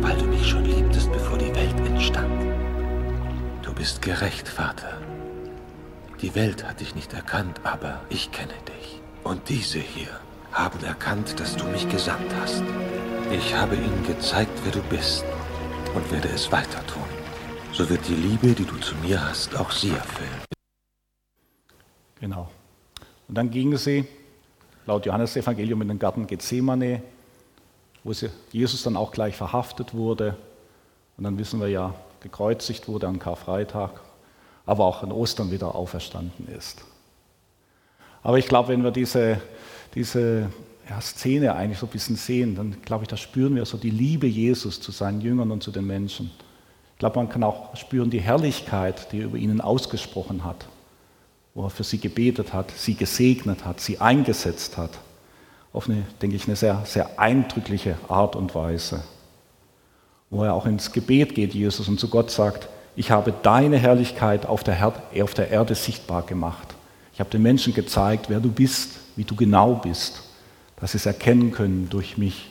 weil 0.02 0.16
du 0.18 0.26
mich 0.26 0.48
schon 0.48 0.66
liebtest, 0.66 1.12
bevor 1.12 1.38
die 1.38 1.54
Welt 1.56 1.80
entstand. 1.88 2.44
Du 3.64 3.74
bist 3.74 4.02
gerecht, 4.02 4.48
Vater. 4.48 5.00
Die 6.22 6.36
Welt 6.36 6.64
hat 6.64 6.82
dich 6.82 6.94
nicht 6.94 7.14
erkannt, 7.14 7.62
aber 7.64 8.00
ich 8.10 8.32
kenne 8.32 8.54
dich. 8.68 9.02
Und 9.24 9.50
diese 9.50 9.80
hier 9.80 10.20
haben 10.52 10.84
erkannt, 10.84 11.40
dass 11.40 11.56
du 11.56 11.66
mich 11.66 11.90
gesandt 11.90 12.32
hast. 12.40 12.62
Ich 13.32 13.56
habe 13.56 13.76
ihnen 13.76 14.06
gezeigt, 14.06 14.52
wer 14.64 14.72
du 14.72 14.84
bist 14.84 15.26
und 15.96 16.12
werde 16.12 16.28
es 16.28 16.52
weiter 16.52 16.86
tun. 16.86 17.02
So 17.74 17.90
wird 17.90 18.08
die 18.08 18.14
Liebe, 18.14 18.54
die 18.54 18.66
du 18.66 18.78
zu 18.78 18.94
mir 18.98 19.20
hast, 19.20 19.60
auch 19.60 19.72
sie 19.72 19.90
erfüllen. 19.90 20.46
Genau. 22.20 22.52
Und 23.28 23.36
dann 23.36 23.50
gingen 23.50 23.78
sie, 23.78 24.08
laut 24.86 25.08
Johannes 25.08 25.36
Evangelium, 25.36 25.82
in 25.82 25.88
den 25.88 25.98
Garten 25.98 26.28
Gethsemane, 26.28 27.02
wo 28.04 28.14
Jesus 28.52 28.84
dann 28.84 28.96
auch 28.96 29.12
gleich 29.12 29.36
verhaftet 29.36 29.96
wurde. 29.96 30.38
Und 31.18 31.24
dann 31.24 31.40
wissen 31.40 31.60
wir 31.60 31.68
ja, 31.68 31.96
gekreuzigt 32.20 32.88
wurde 32.88 33.08
am 33.08 33.18
Karfreitag 33.18 34.02
aber 34.72 34.86
auch 34.86 35.04
an 35.04 35.12
Ostern 35.12 35.52
wieder 35.52 35.76
auferstanden 35.76 36.48
ist. 36.48 36.82
Aber 38.24 38.38
ich 38.38 38.48
glaube, 38.48 38.70
wenn 38.70 38.86
wir 38.86 38.92
diese, 38.92 39.42
diese 39.96 40.50
ja, 40.90 41.02
Szene 41.02 41.56
eigentlich 41.56 41.80
so 41.80 41.88
ein 41.88 41.92
bisschen 41.92 42.16
sehen, 42.16 42.56
dann 42.56 42.78
glaube 42.86 43.04
ich, 43.04 43.10
da 43.10 43.18
spüren 43.18 43.54
wir 43.54 43.66
so 43.66 43.78
die 43.78 43.90
Liebe 43.90 44.28
Jesus 44.28 44.80
zu 44.80 44.94
seinen 44.94 45.20
Jüngern 45.20 45.52
und 45.52 45.62
zu 45.62 45.72
den 45.72 45.86
Menschen. 45.86 46.32
Ich 46.94 47.00
glaube, 47.00 47.18
man 47.18 47.28
kann 47.28 47.44
auch 47.44 47.76
spüren 47.76 48.10
die 48.10 48.22
Herrlichkeit, 48.22 49.12
die 49.12 49.20
er 49.20 49.26
über 49.26 49.38
ihnen 49.38 49.60
ausgesprochen 49.60 50.46
hat, 50.46 50.68
wo 51.54 51.66
er 51.66 51.70
für 51.70 51.84
sie 51.84 51.98
gebetet 51.98 52.54
hat, 52.54 52.72
sie 52.72 52.94
gesegnet 52.94 53.66
hat, 53.66 53.82
sie 53.82 54.00
eingesetzt 54.00 54.78
hat. 54.78 54.92
Auf 55.74 55.90
eine, 55.90 56.06
denke 56.22 56.38
ich, 56.38 56.46
eine 56.48 56.56
sehr, 56.56 56.82
sehr 56.86 57.20
eindrückliche 57.20 57.98
Art 58.08 58.38
und 58.38 58.56
Weise. 58.56 59.04
Wo 60.30 60.46
er 60.46 60.54
auch 60.54 60.66
ins 60.66 60.94
Gebet 60.94 61.36
geht, 61.36 61.54
Jesus, 61.54 61.90
und 61.90 62.00
zu 62.00 62.08
Gott 62.08 62.32
sagt, 62.32 62.70
ich 62.96 63.12
habe 63.12 63.34
deine 63.44 63.78
Herrlichkeit 63.78 64.46
auf 64.46 64.64
der, 64.64 64.94
auf 65.22 65.34
der 65.34 65.50
Erde 65.50 65.76
sichtbar 65.76 66.24
gemacht. 66.24 66.76
Ich 67.14 67.20
habe 67.20 67.30
den 67.30 67.42
Menschen 67.42 67.74
gezeigt, 67.74 68.30
wer 68.30 68.40
du 68.40 68.50
bist, 68.50 68.92
wie 69.16 69.24
du 69.24 69.36
genau 69.36 69.76
bist 69.76 70.24
dass 70.82 70.92
sie 70.92 70.98
es 70.98 71.06
erkennen 71.06 71.52
können 71.52 71.88
durch 71.90 72.18
mich. 72.18 72.50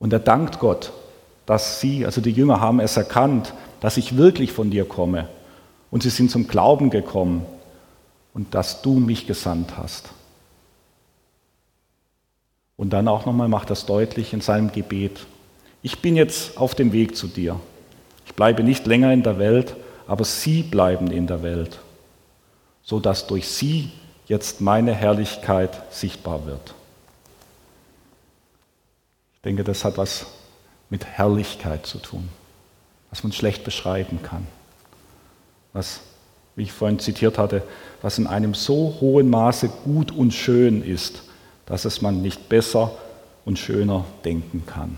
Und 0.00 0.12
er 0.12 0.18
dankt 0.18 0.58
Gott, 0.58 0.92
dass 1.46 1.80
sie, 1.80 2.04
also 2.04 2.20
die 2.20 2.32
Jünger 2.32 2.60
haben 2.60 2.80
es 2.80 2.96
erkannt, 2.96 3.54
dass 3.80 3.96
ich 3.96 4.16
wirklich 4.16 4.52
von 4.52 4.70
dir 4.70 4.86
komme. 4.86 5.28
Und 5.90 6.02
sie 6.02 6.10
sind 6.10 6.30
zum 6.30 6.48
Glauben 6.48 6.90
gekommen 6.90 7.46
und 8.34 8.54
dass 8.54 8.82
du 8.82 8.94
mich 8.94 9.26
gesandt 9.26 9.76
hast. 9.76 10.10
Und 12.76 12.90
dann 12.90 13.08
auch 13.08 13.24
nochmal 13.24 13.48
macht 13.48 13.70
das 13.70 13.86
deutlich 13.86 14.32
in 14.32 14.40
seinem 14.40 14.72
Gebet. 14.72 15.26
Ich 15.82 16.00
bin 16.00 16.16
jetzt 16.16 16.58
auf 16.58 16.74
dem 16.74 16.92
Weg 16.92 17.16
zu 17.16 17.28
dir. 17.28 17.60
Bleibe 18.40 18.62
nicht 18.62 18.86
länger 18.86 19.12
in 19.12 19.22
der 19.22 19.38
Welt, 19.38 19.76
aber 20.06 20.24
sie 20.24 20.62
bleiben 20.62 21.10
in 21.10 21.26
der 21.26 21.42
Welt, 21.42 21.78
so 22.82 22.98
dass 22.98 23.26
durch 23.26 23.46
sie 23.46 23.92
jetzt 24.28 24.62
meine 24.62 24.94
Herrlichkeit 24.94 25.92
sichtbar 25.92 26.46
wird. 26.46 26.72
Ich 29.34 29.42
denke, 29.42 29.62
das 29.62 29.84
hat 29.84 29.98
was 29.98 30.24
mit 30.88 31.04
Herrlichkeit 31.04 31.84
zu 31.84 31.98
tun, 31.98 32.30
was 33.10 33.22
man 33.22 33.32
schlecht 33.32 33.62
beschreiben 33.62 34.22
kann. 34.22 34.46
Was, 35.74 36.00
wie 36.56 36.62
ich 36.62 36.72
vorhin 36.72 36.98
zitiert 36.98 37.36
hatte, 37.36 37.62
was 38.00 38.16
in 38.16 38.26
einem 38.26 38.54
so 38.54 38.96
hohen 39.02 39.28
Maße 39.28 39.68
gut 39.84 40.12
und 40.12 40.32
schön 40.32 40.82
ist, 40.82 41.24
dass 41.66 41.84
es 41.84 42.00
man 42.00 42.22
nicht 42.22 42.48
besser 42.48 42.90
und 43.44 43.58
schöner 43.58 44.06
denken 44.24 44.64
kann. 44.64 44.96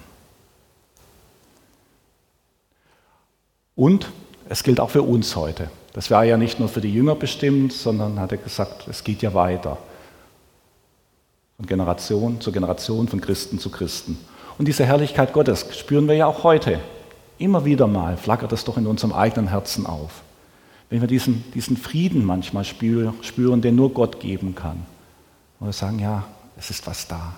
Und 3.75 4.11
es 4.49 4.62
gilt 4.62 4.81
auch 4.81 4.91
für 4.91 5.02
uns 5.02 5.37
heute. 5.37 5.71
Das 5.93 6.11
war 6.11 6.25
ja 6.25 6.37
nicht 6.37 6.59
nur 6.59 6.69
für 6.69 6.81
die 6.81 6.93
Jünger 6.93 7.14
bestimmt, 7.14 7.73
sondern 7.73 8.19
hat 8.19 8.33
er 8.33 8.38
gesagt, 8.38 8.88
es 8.88 9.05
geht 9.05 9.23
ja 9.23 9.35
weiter. 9.35 9.79
Von 11.57 11.67
Generation 11.67 12.41
zu 12.41 12.50
Generation, 12.50 13.09
von 13.09 13.21
Christen 13.21 13.59
zu 13.59 13.71
Christen. 13.71 14.19
Und 14.59 14.69
diese 14.69 14.85
Herrlichkeit 14.85 15.33
Gottes 15.33 15.67
spüren 15.76 16.09
wir 16.09 16.14
ja 16.14 16.26
auch 16.26 16.45
heute. 16.45 16.81
Immer 17.38 17.64
wieder 17.64 17.87
mal 17.87 18.17
flackert 18.17 18.52
es 18.52 18.64
doch 18.64 18.76
in 18.76 18.87
unserem 18.87 19.12
eigenen 19.12 19.49
Herzen 19.49 19.87
auf. 19.87 20.23
Wenn 20.88 21.00
wir 21.00 21.09
diesen, 21.09 21.45
diesen 21.52 21.76
Frieden 21.76 22.25
manchmal 22.25 22.64
spüren, 22.64 23.62
den 23.62 23.75
nur 23.75 23.93
Gott 23.95 24.21
geben 24.21 24.55
kann. 24.55 24.87
Und 25.59 25.69
wir 25.69 25.73
sagen, 25.73 25.99
ja, 25.99 26.25
es 26.59 26.71
ist 26.71 26.87
was 26.87 27.09
da. 27.09 27.35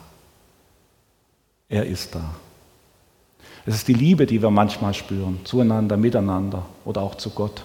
Er 1.68 1.86
ist 1.86 2.14
da. 2.14 2.34
Es 3.66 3.74
ist 3.74 3.88
die 3.88 3.94
Liebe, 3.94 4.26
die 4.26 4.42
wir 4.42 4.50
manchmal 4.50 4.92
spüren, 4.92 5.40
zueinander, 5.44 5.96
miteinander 5.96 6.66
oder 6.84 7.00
auch 7.00 7.14
zu 7.14 7.30
Gott. 7.30 7.64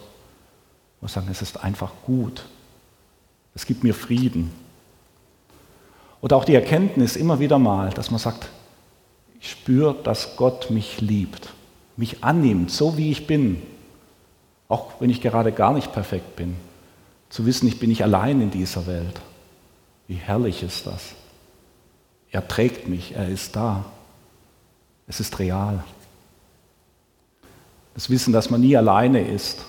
Muss 1.01 1.13
sagen, 1.13 1.27
es 1.29 1.41
ist 1.41 1.63
einfach 1.63 1.91
gut. 2.05 2.45
Es 3.53 3.65
gibt 3.65 3.83
mir 3.83 3.93
Frieden. 3.93 4.51
Oder 6.21 6.37
auch 6.37 6.45
die 6.45 6.55
Erkenntnis 6.55 7.15
immer 7.15 7.39
wieder 7.39 7.59
mal, 7.59 7.89
dass 7.89 8.11
man 8.11 8.19
sagt, 8.19 8.49
ich 9.41 9.51
spüre, 9.51 9.95
dass 10.03 10.35
Gott 10.35 10.69
mich 10.69 10.99
liebt, 10.99 11.49
mich 11.95 12.23
annimmt, 12.23 12.71
so 12.71 12.97
wie 12.97 13.11
ich 13.11 13.25
bin, 13.25 13.61
auch 14.67 14.91
wenn 14.99 15.09
ich 15.09 15.21
gerade 15.21 15.51
gar 15.51 15.73
nicht 15.73 15.93
perfekt 15.93 16.35
bin. 16.35 16.55
Zu 17.29 17.45
wissen, 17.45 17.67
ich 17.67 17.79
bin 17.79 17.89
nicht 17.89 18.03
allein 18.03 18.41
in 18.41 18.51
dieser 18.51 18.85
Welt. 18.87 19.21
Wie 20.07 20.15
herrlich 20.15 20.63
ist 20.63 20.87
das? 20.87 21.13
Er 22.31 22.47
trägt 22.47 22.87
mich, 22.87 23.15
er 23.15 23.29
ist 23.29 23.55
da. 23.55 23.85
Es 25.09 25.19
ist 25.19 25.37
real. 25.39 25.83
Das 27.95 28.09
Wissen, 28.09 28.31
dass 28.31 28.49
man 28.49 28.61
nie 28.61 28.77
alleine 28.77 29.27
ist, 29.27 29.65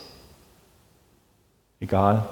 Egal, 1.80 2.28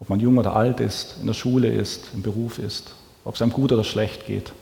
ob 0.00 0.10
man 0.10 0.18
jung 0.18 0.36
oder 0.36 0.56
alt 0.56 0.80
ist, 0.80 1.16
in 1.20 1.28
der 1.28 1.34
Schule 1.34 1.68
ist, 1.68 2.08
im 2.12 2.22
Beruf 2.22 2.58
ist, 2.58 2.92
ob 3.24 3.36
es 3.36 3.42
einem 3.42 3.52
gut 3.52 3.72
oder 3.72 3.84
schlecht 3.84 4.26
geht. 4.26 4.52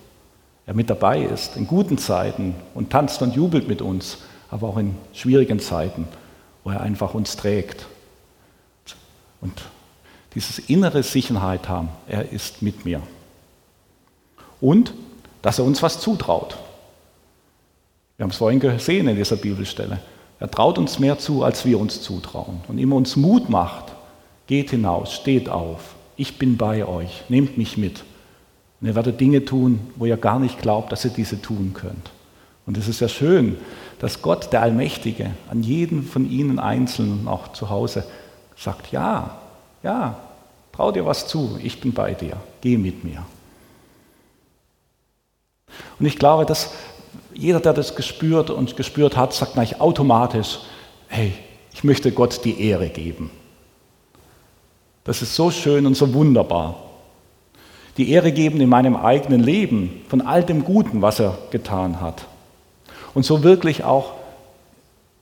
Er 0.67 0.75
mit 0.75 0.91
dabei 0.91 1.23
ist, 1.23 1.57
in 1.57 1.67
guten 1.67 1.99
Zeiten 1.99 2.55
und 2.75 2.91
tanzt 2.91 3.23
und 3.23 3.35
jubelt 3.35 3.67
mit 3.67 3.83
uns, 3.83 4.19
aber 4.51 4.69
auch 4.69 4.77
in 4.77 4.95
schwierigen 5.15 5.61
Zeiten, 5.61 6.07
wo 6.63 6.71
er 6.71 6.83
einfach 6.83 7.15
uns 7.15 7.37
trägt. 7.37 7.87
Und 9.41 9.63
dieses 10.35 10.59
innere 10.59 11.03
Sicherheit 11.03 11.69
haben, 11.69 11.89
er 12.07 12.31
ist 12.33 12.61
mit 12.63 12.85
mir. 12.85 13.03
Und 14.61 14.93
dass 15.43 15.59
er 15.59 15.65
uns 15.65 15.83
was 15.83 16.01
zutraut. 16.01 16.59
Wir 18.17 18.25
haben 18.25 18.31
es 18.31 18.37
vorhin 18.37 18.61
gesehen 18.61 19.09
in 19.09 19.17
dieser 19.17 19.37
Bibelstelle. 19.37 19.99
Er 20.39 20.51
traut 20.51 20.79
uns 20.79 20.99
mehr 20.99 21.19
zu, 21.19 21.43
als 21.43 21.65
wir 21.65 21.79
uns 21.79 22.03
zutrauen. 22.03 22.61
Und 22.69 22.79
immer 22.79 22.97
uns 22.97 23.17
Mut 23.17 23.49
macht, 23.49 23.93
geht 24.47 24.71
hinaus, 24.71 25.15
steht 25.15 25.49
auf, 25.49 25.95
ich 26.17 26.39
bin 26.39 26.57
bei 26.57 26.87
euch, 26.87 27.25
nehmt 27.29 27.59
mich 27.59 27.77
mit. 27.77 28.05
Und 28.81 28.89
ihr 28.89 28.95
werdet 28.95 29.21
Dinge 29.21 29.45
tun, 29.45 29.81
wo 29.97 30.07
ihr 30.07 30.17
gar 30.17 30.39
nicht 30.39 30.61
glaubt, 30.61 30.93
dass 30.93 31.05
ihr 31.05 31.11
diese 31.11 31.41
tun 31.41 31.73
könnt. 31.75 32.11
Und 32.67 32.79
es 32.79 32.89
ist 32.89 33.01
ja 33.01 33.09
schön, 33.09 33.57
dass 33.99 34.23
Gott, 34.23 34.53
der 34.53 34.63
Allmächtige, 34.63 35.31
an 35.51 35.63
jeden 35.63 36.03
von 36.03 36.31
Ihnen 36.31 36.59
einzeln, 36.59 37.27
auch 37.27 37.53
zu 37.53 37.71
Hause, 37.71 38.05
sagt, 38.57 38.93
ja, 38.93 39.39
ja, 39.83 40.19
trau 40.73 40.93
dir 40.93 41.05
was 41.05 41.27
zu, 41.27 41.59
ich 41.63 41.81
bin 41.81 41.93
bei 41.93 42.15
dir, 42.15 42.37
geh 42.61 42.77
mit 42.79 43.05
mir. 43.05 43.25
Und 45.99 46.07
ich 46.07 46.19
glaube, 46.19 46.47
dass 46.47 46.73
jeder, 47.35 47.61
der 47.61 47.73
das 47.73 47.95
gespürt 47.95 48.51
und 48.51 48.77
gespürt 48.77 49.17
hat, 49.17 49.33
sagt 49.33 49.55
gleich 49.55 49.81
automatisch, 49.81 50.61
hey, 51.09 51.33
ich 51.73 51.85
möchte 51.85 52.13
Gott 52.13 52.45
die 52.45 52.61
Ehre 52.69 52.89
geben. 52.89 53.31
Das 55.05 55.21
ist 55.21 55.35
so 55.35 55.51
schön 55.51 55.87
und 55.87 55.97
so 55.97 56.15
wunderbar. 56.15 56.77
Die 57.97 58.11
Ehre 58.11 58.33
geben 58.33 58.61
in 58.61 58.69
meinem 58.69 58.97
eigenen 58.97 59.41
Leben 59.41 60.03
von 60.09 60.21
all 60.21 60.43
dem 60.43 60.65
Guten, 60.65 61.03
was 61.03 61.21
er 61.21 61.39
getan 61.51 62.01
hat. 62.01 62.27
Und 63.13 63.25
so 63.25 63.45
wirklich 63.45 63.85
auch 63.85 64.15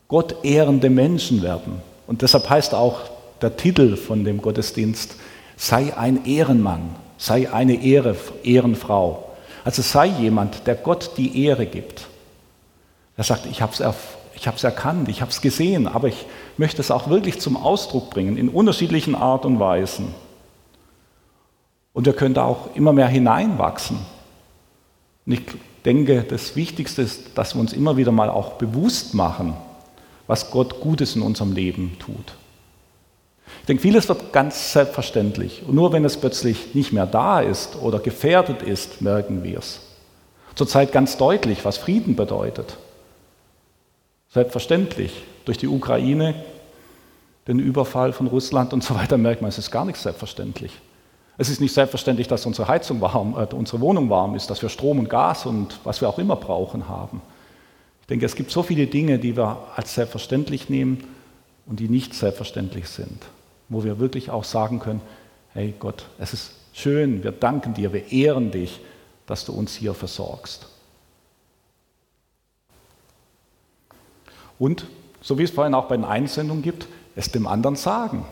Gott 0.09 0.37
ehrende 0.45 0.88
Menschen 0.88 1.42
werden. 1.42 1.83
Und 2.07 2.23
deshalb 2.23 2.49
heißt 2.49 2.75
auch 2.75 3.00
der 3.42 3.57
Titel 3.57 3.97
von 3.97 4.25
dem 4.25 4.40
Gottesdienst, 4.40 5.16
sei 5.57 5.97
ein 5.97 6.25
Ehrenmann, 6.25 6.95
sei 7.19 7.52
eine 7.52 7.83
Ehre, 7.83 8.16
Ehrenfrau. 8.42 9.32
Also 9.64 9.83
sei 9.83 10.07
jemand, 10.07 10.66
der 10.66 10.75
Gott 10.75 11.12
die 11.16 11.45
Ehre 11.45 11.66
gibt. 11.66 12.09
Er 13.16 13.25
sagt, 13.25 13.47
ich 13.47 13.62
habe 13.62 13.73
es 13.73 13.83
ich 14.35 14.49
hab's 14.49 14.64
erkannt, 14.64 15.09
ich 15.09 15.21
habe 15.21 15.31
es 15.31 15.40
gesehen, 15.40 15.87
aber 15.87 16.09
ich 16.09 16.26
möchte 16.57 16.81
es 16.81 16.90
auch 16.90 17.09
wirklich 17.09 17.38
zum 17.38 17.57
Ausdruck 17.57 18.11
bringen, 18.11 18.37
in 18.37 18.49
unterschiedlichen 18.49 19.14
Art 19.14 19.45
und 19.45 19.61
Weisen. 19.61 20.14
Und 21.92 22.07
wir 22.07 22.12
können 22.14 22.35
da 22.35 22.45
auch 22.45 22.75
immer 22.75 22.92
mehr 22.92 23.07
hineinwachsen. 23.07 23.99
Und 25.26 25.33
ich 25.33 25.42
denke, 25.85 26.25
das 26.25 26.57
Wichtigste 26.57 27.02
ist, 27.02 27.37
dass 27.38 27.54
wir 27.54 27.61
uns 27.61 27.73
immer 27.73 27.97
wieder 27.97 28.11
mal 28.11 28.31
auch 28.31 28.54
bewusst 28.54 29.14
machen, 29.14 29.54
was 30.26 30.50
Gott 30.50 30.81
Gutes 30.81 31.14
in 31.14 31.23
unserem 31.23 31.52
Leben 31.52 31.97
tut. 31.99 32.35
Ich 33.62 33.66
denke, 33.66 33.83
vieles 33.83 34.09
wird 34.09 34.33
ganz 34.33 34.73
selbstverständlich. 34.73 35.62
Und 35.64 35.76
nur 35.76 35.92
wenn 35.92 36.04
es 36.04 36.16
plötzlich 36.16 36.75
nicht 36.75 36.92
mehr 36.92 37.07
da 37.07 37.40
ist 37.40 37.76
oder 37.81 38.00
gefährdet 38.00 38.61
ist, 38.61 39.00
merken 39.00 39.45
wir 39.45 39.59
es. 39.59 39.81
Zurzeit 40.57 40.90
ganz 40.90 41.16
deutlich, 41.16 41.64
was 41.64 41.78
Frieden 41.78 42.16
bedeutet. 42.16 42.76
Selbstverständlich. 44.31 45.12
Durch 45.45 45.59
die 45.59 45.69
Ukraine, 45.69 46.35
den 47.47 47.61
Überfall 47.61 48.12
von 48.12 48.26
Russland 48.26 48.73
und 48.73 48.83
so 48.83 48.97
weiter 48.97 49.16
merkt 49.16 49.42
man, 49.42 49.49
es 49.49 49.59
ist 49.59 49.71
gar 49.71 49.85
nicht 49.85 49.99
selbstverständlich. 49.99 50.73
Es 51.38 51.49
ist 51.49 51.61
nicht 51.61 51.73
selbstverständlich, 51.73 52.26
dass 52.26 52.45
unsere 52.47 52.66
Heizung 52.66 53.00
warm, 53.00 53.37
äh, 53.38 53.54
unsere 53.54 53.81
Wohnung 53.81 54.11
warm 54.11 54.35
ist, 54.35 54.50
dass 54.50 54.61
wir 54.61 54.71
Strom 54.71 54.99
und 54.99 55.09
Gas 55.09 55.47
und 55.47 55.78
was 55.85 56.00
wir 56.00 56.09
auch 56.09 56.19
immer 56.19 56.35
brauchen 56.35 56.88
haben. 56.88 57.23
Ich 58.00 58.09
denke, 58.09 58.26
es 58.26 58.35
gibt 58.35 58.50
so 58.50 58.64
viele 58.64 58.88
Dinge, 58.88 59.21
die 59.21 59.37
wir 59.37 59.59
als 59.76 59.95
selbstverständlich 59.95 60.69
nehmen 60.69 61.04
und 61.66 61.78
die 61.78 61.88
nicht 61.88 62.12
selbstverständlich 62.14 62.88
sind 62.88 63.23
wo 63.73 63.85
wir 63.85 63.99
wirklich 63.99 64.31
auch 64.31 64.45
sagen 64.45 64.79
können, 64.79 65.00
hey 65.55 65.75
Gott, 65.79 66.07
es 66.19 66.33
ist 66.33 66.52
schön, 66.73 67.23
wir 67.25 67.33
danken 67.33 67.75
dir, 67.75 67.93
wir 67.93 68.12
ehren 68.12 68.50
dich, 68.50 68.81
dass 69.26 69.45
du 69.45 69.52
uns 69.52 69.75
hier 69.75 69.95
versorgst. 69.95 70.67
Und, 74.59 74.87
so 75.21 75.38
wie 75.38 75.45
es 75.45 75.50
vorhin 75.50 75.75
auch 75.75 75.87
bei 75.87 75.97
den 75.97 76.05
Einsendungen 76.05 76.62
gibt, 76.62 76.87
es 77.17 77.31
dem 77.31 77.47
anderen 77.47 77.76
sagen. 77.76 78.25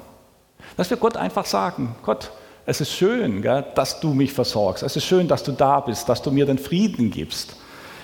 Dass 0.76 0.90
wir 0.90 0.96
Gott 0.96 1.16
einfach 1.16 1.46
sagen, 1.46 1.94
Gott, 2.02 2.30
Es 2.66 2.80
ist 2.80 2.92
schön, 2.92 3.42
dass 3.42 3.98
du 3.98 4.12
mich 4.14 4.32
versorgst. 4.32 4.84
Es 4.84 4.94
ist 4.94 5.04
schön, 5.04 5.26
dass 5.26 5.42
du 5.42 5.50
da 5.50 5.80
bist, 5.80 6.08
dass 6.08 6.22
du 6.22 6.30
mir 6.30 6.46
den 6.46 6.58
Frieden 6.58 7.10
gibst. 7.10 7.56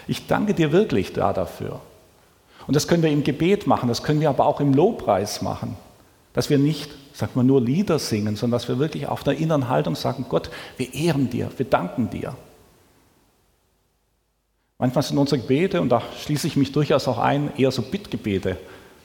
Ich 0.08 0.26
danke 0.26 0.54
dir 0.54 0.72
wirklich 0.72 1.12
da 1.12 1.32
dafür. 1.32 1.80
Und 2.66 2.74
das 2.74 2.88
können 2.88 3.02
wir 3.02 3.10
im 3.10 3.22
Gebet 3.22 3.68
machen, 3.68 3.88
das 3.88 4.02
können 4.02 4.20
wir 4.20 4.28
aber 4.28 4.46
auch 4.46 4.60
im 4.60 4.74
Lobpreis 4.74 5.40
machen. 5.40 5.76
Dass 6.36 6.50
wir 6.50 6.58
nicht, 6.58 6.90
sagt 7.14 7.34
man, 7.34 7.46
nur 7.46 7.62
Lieder 7.62 7.98
singen, 7.98 8.36
sondern 8.36 8.58
dass 8.58 8.68
wir 8.68 8.78
wirklich 8.78 9.08
auf 9.08 9.24
der 9.24 9.38
inneren 9.38 9.70
Haltung 9.70 9.94
sagen, 9.94 10.26
Gott, 10.28 10.50
wir 10.76 10.92
ehren 10.92 11.30
dir, 11.30 11.50
wir 11.56 11.64
danken 11.64 12.10
dir. 12.10 12.36
Manchmal 14.76 15.02
sind 15.02 15.16
unsere 15.16 15.40
Gebete, 15.40 15.80
und 15.80 15.88
da 15.88 16.02
schließe 16.20 16.46
ich 16.46 16.56
mich 16.56 16.72
durchaus 16.72 17.08
auch 17.08 17.16
ein, 17.16 17.56
eher 17.56 17.70
so 17.70 17.80
Bittgebete. 17.80 18.58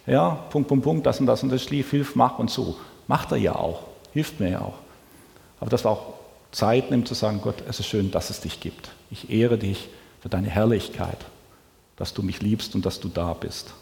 Ja, 0.06 0.32
Punkt, 0.50 0.68
Punkt, 0.68 0.84
Punkt, 0.84 1.06
das 1.06 1.22
und 1.22 1.26
das 1.26 1.42
und 1.42 1.54
das, 1.54 1.64
schlief, 1.64 1.92
hilf, 1.92 2.16
mach 2.18 2.38
und 2.38 2.52
so. 2.52 2.76
Macht 3.08 3.32
er 3.32 3.38
ja 3.38 3.56
auch, 3.56 3.84
hilft 4.12 4.42
mir 4.42 4.50
ja 4.50 4.60
auch. 4.60 4.80
Aber 5.62 5.70
dass 5.70 5.86
wir 5.86 5.92
auch 5.92 6.16
Zeit 6.52 6.92
nehmen 6.92 7.06
zu 7.06 7.14
sagen, 7.14 7.40
Gott, 7.42 7.64
es 7.66 7.80
ist 7.80 7.86
schön, 7.86 8.12
dass 8.12 8.30
es 8.30 8.42
dich 8.42 8.60
gibt. 8.60 8.92
Ich 9.10 9.30
ehre 9.30 9.58
dich 9.58 9.88
für 10.20 10.28
deine 10.28 10.50
Herrlichkeit, 10.50 11.20
dass 11.96 12.14
du 12.14 12.24
mich 12.24 12.42
liebst 12.42 12.76
und 12.76 12.86
dass 12.86 13.00
du 13.00 13.08
da 13.08 13.34
bist. 13.34 13.74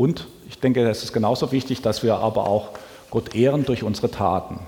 Und 0.00 0.28
ich 0.48 0.58
denke, 0.58 0.88
es 0.88 1.04
ist 1.04 1.12
genauso 1.12 1.52
wichtig, 1.52 1.82
dass 1.82 2.02
wir 2.02 2.16
aber 2.16 2.46
auch 2.46 2.70
Gott 3.10 3.34
ehren 3.34 3.66
durch 3.66 3.82
unsere 3.82 4.10
Taten, 4.10 4.58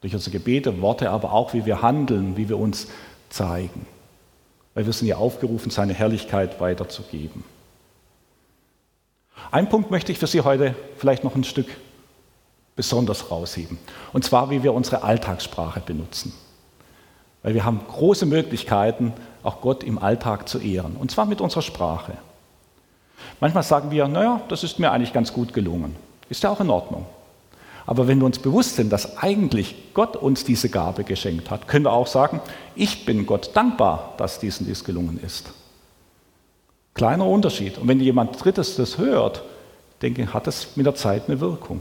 durch 0.00 0.14
unsere 0.14 0.30
Gebete, 0.30 0.80
Worte, 0.80 1.10
aber 1.10 1.32
auch 1.32 1.54
wie 1.54 1.66
wir 1.66 1.82
handeln, 1.82 2.36
wie 2.36 2.48
wir 2.48 2.56
uns 2.56 2.86
zeigen. 3.30 3.84
Weil 4.74 4.86
wir 4.86 4.92
sind 4.92 5.08
ja 5.08 5.16
aufgerufen, 5.16 5.70
seine 5.70 5.92
Herrlichkeit 5.92 6.60
weiterzugeben. 6.60 7.42
Ein 9.50 9.68
Punkt 9.68 9.90
möchte 9.90 10.12
ich 10.12 10.20
für 10.20 10.28
Sie 10.28 10.42
heute 10.42 10.76
vielleicht 10.98 11.24
noch 11.24 11.34
ein 11.34 11.42
Stück 11.42 11.66
besonders 12.76 13.28
rausheben. 13.28 13.76
Und 14.12 14.24
zwar, 14.24 14.50
wie 14.50 14.62
wir 14.62 14.72
unsere 14.72 15.02
Alltagssprache 15.02 15.80
benutzen. 15.80 16.32
Weil 17.42 17.54
wir 17.54 17.64
haben 17.64 17.80
große 17.88 18.26
Möglichkeiten, 18.26 19.14
auch 19.42 19.60
Gott 19.60 19.82
im 19.82 19.98
Alltag 19.98 20.48
zu 20.48 20.60
ehren. 20.60 20.94
Und 20.94 21.10
zwar 21.10 21.26
mit 21.26 21.40
unserer 21.40 21.62
Sprache. 21.62 22.18
Manchmal 23.40 23.62
sagen 23.62 23.90
wir, 23.90 24.08
naja, 24.08 24.40
das 24.48 24.64
ist 24.64 24.78
mir 24.78 24.90
eigentlich 24.90 25.12
ganz 25.12 25.32
gut 25.32 25.52
gelungen. 25.52 25.96
Ist 26.28 26.42
ja 26.42 26.50
auch 26.50 26.60
in 26.60 26.70
Ordnung. 26.70 27.06
Aber 27.86 28.06
wenn 28.06 28.18
wir 28.20 28.26
uns 28.26 28.38
bewusst 28.38 28.76
sind, 28.76 28.92
dass 28.92 29.18
eigentlich 29.18 29.92
Gott 29.94 30.16
uns 30.16 30.44
diese 30.44 30.68
Gabe 30.68 31.04
geschenkt 31.04 31.50
hat, 31.50 31.66
können 31.66 31.84
wir 31.84 31.92
auch 31.92 32.06
sagen, 32.06 32.40
ich 32.76 33.04
bin 33.04 33.26
Gott 33.26 33.50
dankbar, 33.54 34.14
dass 34.18 34.38
diesen 34.38 34.66
dies 34.66 34.84
gelungen 34.84 35.18
ist. 35.22 35.50
Kleiner 36.94 37.26
Unterschied. 37.26 37.78
Und 37.78 37.88
wenn 37.88 38.00
jemand 38.00 38.42
Drittes 38.42 38.76
das 38.76 38.98
hört, 38.98 39.42
denke 40.00 40.32
hat 40.32 40.46
es 40.46 40.76
mit 40.76 40.86
der 40.86 40.94
Zeit 40.94 41.24
eine 41.28 41.40
Wirkung. 41.40 41.80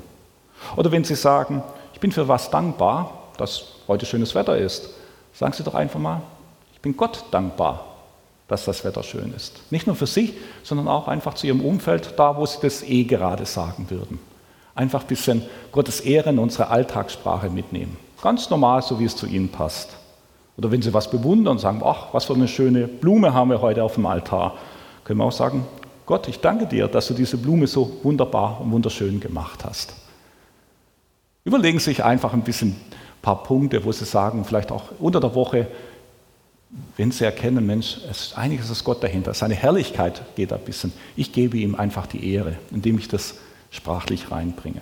Oder 0.75 0.91
wenn 0.91 1.03
Sie 1.03 1.15
sagen, 1.15 1.63
ich 1.93 1.99
bin 1.99 2.11
für 2.11 2.27
was 2.27 2.49
dankbar, 2.49 3.29
dass 3.37 3.63
heute 3.87 4.05
schönes 4.05 4.33
Wetter 4.35 4.57
ist, 4.57 4.89
sagen 5.33 5.53
Sie 5.53 5.63
doch 5.63 5.75
einfach 5.75 5.99
mal, 5.99 6.21
ich 6.73 6.81
bin 6.81 6.95
Gott 6.97 7.25
dankbar, 7.31 7.90
dass 8.51 8.65
das 8.65 8.83
Wetter 8.83 9.01
schön 9.01 9.33
ist. 9.33 9.61
Nicht 9.71 9.87
nur 9.87 9.95
für 9.95 10.05
Sie, 10.05 10.33
sondern 10.61 10.89
auch 10.89 11.07
einfach 11.07 11.35
zu 11.35 11.47
Ihrem 11.47 11.61
Umfeld, 11.61 12.15
da 12.17 12.35
wo 12.35 12.45
Sie 12.45 12.57
das 12.61 12.83
eh 12.83 13.05
gerade 13.05 13.45
sagen 13.45 13.85
würden. 13.89 14.19
Einfach 14.75 15.03
ein 15.03 15.07
bisschen 15.07 15.43
Gottes 15.71 16.01
Ehre 16.01 16.31
in 16.31 16.37
unsere 16.37 16.67
Alltagssprache 16.67 17.49
mitnehmen. 17.49 17.95
Ganz 18.21 18.49
normal, 18.49 18.81
so 18.81 18.99
wie 18.99 19.05
es 19.05 19.15
zu 19.15 19.25
Ihnen 19.25 19.47
passt. 19.47 19.91
Oder 20.57 20.69
wenn 20.69 20.81
Sie 20.81 20.93
was 20.93 21.09
bewundern 21.09 21.53
und 21.53 21.59
sagen, 21.59 21.81
ach, 21.81 22.07
was 22.11 22.25
für 22.25 22.33
eine 22.33 22.49
schöne 22.49 22.89
Blume 22.89 23.33
haben 23.33 23.51
wir 23.51 23.61
heute 23.61 23.85
auf 23.85 23.95
dem 23.95 24.05
Altar, 24.05 24.55
können 25.05 25.19
wir 25.19 25.25
auch 25.25 25.31
sagen, 25.31 25.65
Gott, 26.05 26.27
ich 26.27 26.41
danke 26.41 26.65
dir, 26.65 26.89
dass 26.89 27.07
du 27.07 27.13
diese 27.13 27.37
Blume 27.37 27.67
so 27.67 27.99
wunderbar 28.03 28.59
und 28.59 28.71
wunderschön 28.71 29.21
gemacht 29.21 29.63
hast. 29.63 29.93
Überlegen 31.45 31.79
Sie 31.79 31.85
sich 31.85 32.03
einfach 32.03 32.33
ein 32.33 32.43
bisschen 32.43 32.71
ein 32.71 33.21
paar 33.21 33.43
Punkte, 33.43 33.85
wo 33.85 33.93
Sie 33.93 34.03
sagen, 34.03 34.43
vielleicht 34.43 34.73
auch 34.73 34.91
unter 34.99 35.21
der 35.21 35.33
Woche, 35.35 35.67
wenn 36.97 37.11
Sie 37.11 37.25
erkennen, 37.25 37.65
Mensch, 37.65 37.97
es 38.09 38.27
ist 38.27 38.37
einiges 38.37 38.69
ist 38.69 38.83
Gott 38.83 39.03
dahinter, 39.03 39.33
seine 39.33 39.55
Herrlichkeit 39.55 40.21
geht 40.35 40.53
ein 40.53 40.61
bisschen. 40.61 40.93
Ich 41.15 41.33
gebe 41.33 41.57
ihm 41.57 41.75
einfach 41.75 42.07
die 42.07 42.33
Ehre, 42.33 42.57
indem 42.71 42.97
ich 42.97 43.07
das 43.07 43.35
sprachlich 43.71 44.31
reinbringe. 44.31 44.81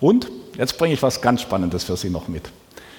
Und 0.00 0.30
jetzt 0.56 0.78
bringe 0.78 0.94
ich 0.94 1.02
was 1.02 1.20
ganz 1.20 1.42
Spannendes 1.42 1.84
für 1.84 1.96
Sie 1.96 2.10
noch 2.10 2.28
mit. 2.28 2.50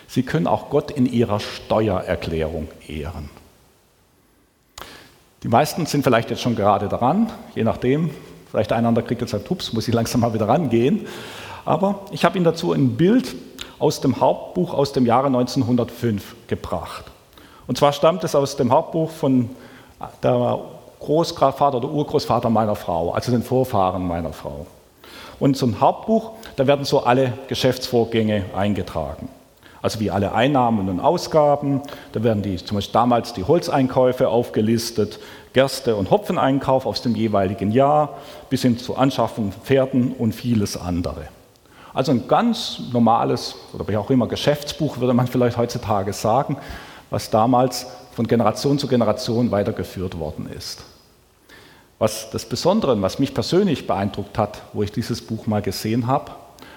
Sie 0.08 0.24
können 0.24 0.48
auch 0.48 0.70
Gott 0.70 0.92
in 0.92 1.06
Ihrer 1.06 1.40
Steuererklärung 1.40 2.68
ehren. 2.88 3.30
Die 5.44 5.48
meisten 5.48 5.86
sind 5.86 6.04
vielleicht 6.04 6.30
jetzt 6.30 6.42
schon 6.42 6.56
gerade 6.56 6.90
daran, 6.90 7.32
je 7.56 7.64
nachdem. 7.64 8.10
Vielleicht 8.50 8.72
einander 8.72 9.02
kriegt 9.02 9.22
jetzt 9.22 9.32
sagt, 9.32 9.50
ups, 9.52 9.74
muss 9.74 9.88
ich 9.88 9.94
langsam 9.94 10.22
mal 10.22 10.34
wieder 10.34 10.48
rangehen. 10.48 11.06
Aber 11.64 12.06
ich 12.12 12.26
habe 12.26 12.38
Ihnen 12.38 12.46
dazu 12.46 12.74
ein 12.74 12.98
Bild 12.98 13.36
aus 13.80 14.02
dem 14.02 14.20
Hauptbuch 14.20 14.74
aus 14.74 14.94
dem 14.94 15.06
Jahre 15.06 15.28
1905 15.28 16.36
gebracht. 16.48 17.06
Und 17.68 17.78
zwar 17.78 17.94
stammt 17.94 18.24
es 18.24 18.36
aus 18.36 18.56
dem 18.58 18.72
Hauptbuch 18.72 19.10
von 19.10 19.50
der 20.24 20.60
Großvater 21.00 21.78
oder 21.78 21.90
Urgroßvater 21.90 22.50
meiner 22.50 22.76
Frau, 22.76 23.12
also 23.12 23.32
den 23.32 23.44
Vorfahren 23.44 24.08
meiner 24.08 24.34
Frau. 24.34 24.68
Und 25.40 25.62
ein 25.62 25.80
Hauptbuch, 25.80 26.32
da 26.58 26.68
werden 26.68 26.84
so 26.84 27.04
alle 27.04 27.34
Geschäftsvorgänge 27.48 28.46
eingetragen. 28.56 29.30
Also 29.82 30.02
wie 30.02 30.12
alle 30.12 30.34
Einnahmen 30.34 30.90
und 30.90 31.00
Ausgaben, 31.00 31.82
da 32.12 32.22
werden 32.22 32.44
die, 32.44 32.58
zum 32.58 32.76
Beispiel 32.76 32.94
damals 32.94 33.34
die 33.34 33.46
Holzeinkäufe 33.46 34.28
aufgelistet, 34.28 35.20
Gerste- 35.54 35.96
und 35.96 36.12
Hopfeneinkauf 36.12 36.86
aus 36.86 37.02
dem 37.02 37.16
jeweiligen 37.16 37.72
Jahr, 37.72 38.10
bis 38.50 38.64
hin 38.64 38.78
zur 38.78 39.00
Anschaffung 39.00 39.54
von 39.54 39.62
Pferden 39.62 40.12
und 40.12 40.34
vieles 40.34 40.76
andere. 40.76 41.28
Also 41.94 42.12
ein 42.12 42.28
ganz 42.28 42.80
normales, 42.92 43.56
oder 43.74 43.88
wie 43.88 43.98
auch 43.98 44.10
immer, 44.10 44.28
Geschäftsbuch 44.28 45.00
würde 45.00 45.14
man 45.14 45.28
vielleicht 45.28 45.58
heutzutage 45.58 46.14
sagen, 46.14 46.58
was 47.10 47.30
damals 47.30 47.88
von 48.14 48.28
Generation 48.28 48.78
zu 48.78 48.88
Generation 48.88 49.50
weitergeführt 49.52 50.20
worden 50.20 50.50
ist. 50.56 50.84
Was 51.98 52.30
das 52.32 52.46
Besondere, 52.46 53.02
was 53.02 53.20
mich 53.20 53.34
persönlich 53.34 53.88
beeindruckt 53.88 54.38
hat, 54.38 54.62
wo 54.74 54.84
ich 54.84 54.92
dieses 54.92 55.22
Buch 55.22 55.48
mal 55.48 55.62
gesehen 55.62 56.08
habe, 56.08 56.32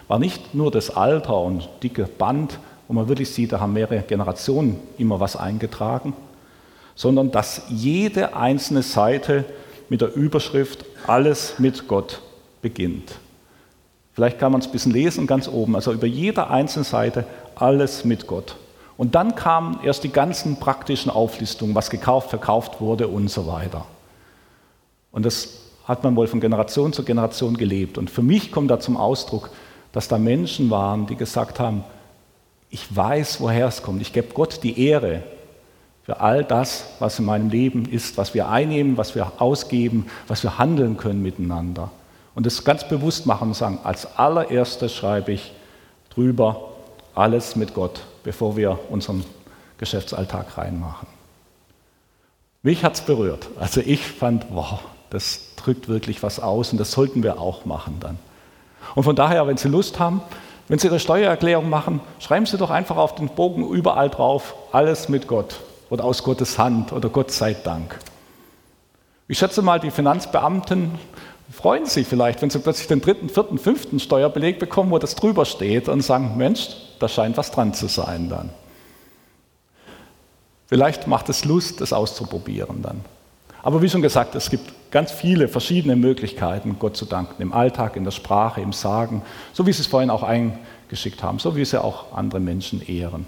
war 0.09 0.18
nicht 0.18 0.55
nur 0.55 0.70
das 0.70 0.90
Alter 0.90 1.38
und 1.38 1.68
dicke 1.83 2.05
Band, 2.05 2.59
wo 2.88 2.94
man 2.94 3.09
wirklich 3.09 3.33
sieht, 3.33 3.53
da 3.53 3.61
haben 3.61 3.72
mehrere 3.72 4.03
Generationen 4.03 4.81
immer 4.98 5.20
was 5.20 5.37
eingetragen, 5.37 6.14
sondern 6.94 7.31
dass 7.31 7.62
jede 7.68 8.35
einzelne 8.35 8.83
Seite 8.83 9.44
mit 9.88 10.01
der 10.01 10.14
Überschrift 10.14 10.85
Alles 11.07 11.59
mit 11.59 11.87
Gott 11.88 12.20
beginnt. 12.61 13.12
Vielleicht 14.14 14.38
kann 14.38 14.53
man 14.53 14.61
es 14.61 14.66
ein 14.66 14.72
bisschen 14.72 14.92
lesen 14.92 15.27
ganz 15.27 15.48
oben, 15.48 15.75
also 15.75 15.92
über 15.92 16.07
jede 16.07 16.48
einzelne 16.51 16.85
Seite 16.85 17.25
Alles 17.55 18.05
mit 18.05 18.27
Gott. 18.27 18.57
Und 18.96 19.14
dann 19.14 19.35
kamen 19.35 19.81
erst 19.83 20.05
die 20.05 20.12
ganzen 20.12 20.57
praktischen 20.57 21.11
Auflistungen, 21.11 21.75
was 21.75 21.90
gekauft, 21.90 22.31
verkauft 22.31 22.81
wurde 22.81 23.09
und 23.09 23.29
so 23.29 23.46
weiter. 23.46 23.87
Und 25.11 25.25
das 25.25 25.61
hat 25.85 26.05
man 26.05 26.14
wohl 26.14 26.27
von 26.27 26.40
Generation 26.40 26.92
zu 26.92 27.05
Generation 27.05 27.57
gelebt. 27.57 27.98
Und 27.98 28.11
für 28.11 28.22
mich 28.22 28.53
kommt 28.53 28.70
da 28.70 28.81
zum 28.81 28.96
Ausdruck, 28.96 29.51
dass 29.92 30.09
da 30.09 30.18
Menschen 30.18 30.70
waren, 30.70 31.07
die 31.07 31.16
gesagt 31.16 31.59
haben, 31.59 31.85
ich 32.70 32.94
weiß, 32.94 33.40
woher 33.40 33.66
es 33.66 33.83
kommt. 33.83 34.01
Ich 34.01 34.12
gebe 34.12 34.33
Gott 34.33 34.62
die 34.62 34.87
Ehre 34.87 35.22
für 36.05 36.20
all 36.20 36.44
das, 36.44 36.87
was 36.98 37.18
in 37.18 37.27
meinem 37.27 37.51
Leben 37.51 37.87
ist, 37.87 38.16
was 38.16 38.35
wir 38.35 38.48
einnehmen, 38.48 38.96
was 38.96 39.14
wir 39.14 39.33
ausgeben, 39.38 40.07
was 40.29 40.42
wir 40.42 40.59
handeln 40.59 40.96
können 40.96 41.22
miteinander. 41.22 41.90
Und 42.34 42.46
das 42.46 42.64
ganz 42.64 42.88
bewusst 42.88 43.26
machen 43.26 43.48
und 43.48 43.54
sagen, 43.54 43.78
als 43.84 44.16
allererstes 44.16 44.94
schreibe 44.94 45.32
ich 45.32 45.52
drüber 46.10 46.70
alles 47.14 47.56
mit 47.56 47.74
Gott, 47.74 48.00
bevor 48.24 48.56
wir 48.56 48.78
unseren 48.90 49.24
Geschäftsalltag 49.78 50.56
reinmachen. 50.56 51.08
Mich 52.62 52.84
hat 52.84 52.94
es 52.94 53.00
berührt. 53.00 53.48
Also 53.58 53.80
ich 53.80 54.06
fand, 54.06 54.46
wow, 54.50 54.80
das 55.10 55.54
drückt 55.56 55.88
wirklich 55.88 56.22
was 56.22 56.40
aus 56.40 56.72
und 56.72 56.78
das 56.78 56.92
sollten 56.92 57.22
wir 57.22 57.40
auch 57.40 57.64
machen 57.64 57.98
dann. 58.00 58.18
Und 58.94 59.02
von 59.02 59.16
daher, 59.16 59.46
wenn 59.46 59.56
Sie 59.56 59.68
Lust 59.68 59.98
haben, 59.98 60.22
wenn 60.68 60.78
Sie 60.78 60.86
Ihre 60.86 61.00
Steuererklärung 61.00 61.68
machen, 61.68 62.00
schreiben 62.18 62.46
Sie 62.46 62.56
doch 62.56 62.70
einfach 62.70 62.96
auf 62.96 63.14
den 63.14 63.28
Bogen 63.28 63.68
überall 63.68 64.10
drauf, 64.10 64.54
alles 64.70 65.08
mit 65.08 65.26
Gott 65.26 65.60
oder 65.90 66.04
aus 66.04 66.22
Gottes 66.22 66.58
Hand 66.58 66.92
oder 66.92 67.08
Gott 67.08 67.30
sei 67.30 67.54
Dank. 67.54 67.98
Ich 69.28 69.38
schätze 69.38 69.62
mal, 69.62 69.80
die 69.80 69.90
Finanzbeamten 69.90 70.98
freuen 71.50 71.87
sich 71.87 72.07
vielleicht, 72.07 72.42
wenn 72.42 72.50
sie 72.50 72.59
plötzlich 72.59 72.88
den 72.88 73.00
dritten, 73.00 73.28
vierten, 73.28 73.59
fünften 73.59 74.00
Steuerbeleg 74.00 74.59
bekommen, 74.59 74.90
wo 74.90 74.98
das 74.98 75.14
drüber 75.14 75.44
steht 75.44 75.88
und 75.88 76.02
sagen, 76.02 76.37
Mensch, 76.37 76.68
da 76.98 77.09
scheint 77.09 77.37
was 77.37 77.50
dran 77.50 77.74
zu 77.74 77.88
sein 77.88 78.28
dann. 78.28 78.50
Vielleicht 80.68 81.07
macht 81.07 81.28
es 81.28 81.44
Lust, 81.44 81.81
das 81.81 81.92
auszuprobieren 81.92 82.81
dann. 82.83 83.05
Aber 83.62 83.83
wie 83.83 83.88
schon 83.88 84.02
gesagt, 84.02 84.35
es 84.35 84.50
gibt 84.50 84.72
ganz 84.90 85.12
viele 85.12 85.48
verschiedene 85.48 85.96
Möglichkeiten, 85.96 86.76
Gott 86.78 86.96
zu 86.96 87.05
danken, 87.05 87.40
im 87.42 87.52
Alltag, 87.52 87.96
in 87.96 88.05
der 88.05 88.11
Sprache, 88.11 88.61
im 88.61 88.72
Sagen, 88.72 89.22
so 89.52 89.66
wie 89.66 89.72
Sie 89.72 89.83
es 89.83 89.87
vorhin 89.87 90.11
auch 90.11 90.22
eingeschickt 90.22 91.22
haben, 91.22 91.38
so 91.38 91.57
wie 91.57 91.64
Sie 91.64 91.83
auch 91.83 92.12
andere 92.16 92.40
Menschen 92.40 92.83
ehren. 92.87 93.26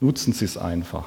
Nutzen 0.00 0.32
Sie 0.32 0.44
es 0.44 0.56
einfach. 0.56 1.04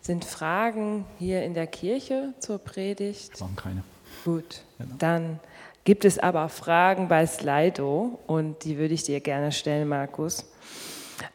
Sind 0.00 0.24
Fragen 0.24 1.04
hier 1.18 1.42
in 1.44 1.54
der 1.54 1.66
Kirche 1.66 2.32
zur 2.38 2.58
Predigt? 2.58 3.40
Waren 3.40 3.56
keine. 3.56 3.82
Gut, 4.24 4.62
genau. 4.78 4.94
dann 4.98 5.40
gibt 5.84 6.04
es 6.04 6.18
aber 6.18 6.48
Fragen 6.48 7.08
bei 7.08 7.26
Slido 7.26 8.18
und 8.26 8.64
die 8.64 8.78
würde 8.78 8.94
ich 8.94 9.04
dir 9.04 9.20
gerne 9.20 9.52
stellen, 9.52 9.88
Markus. 9.88 10.44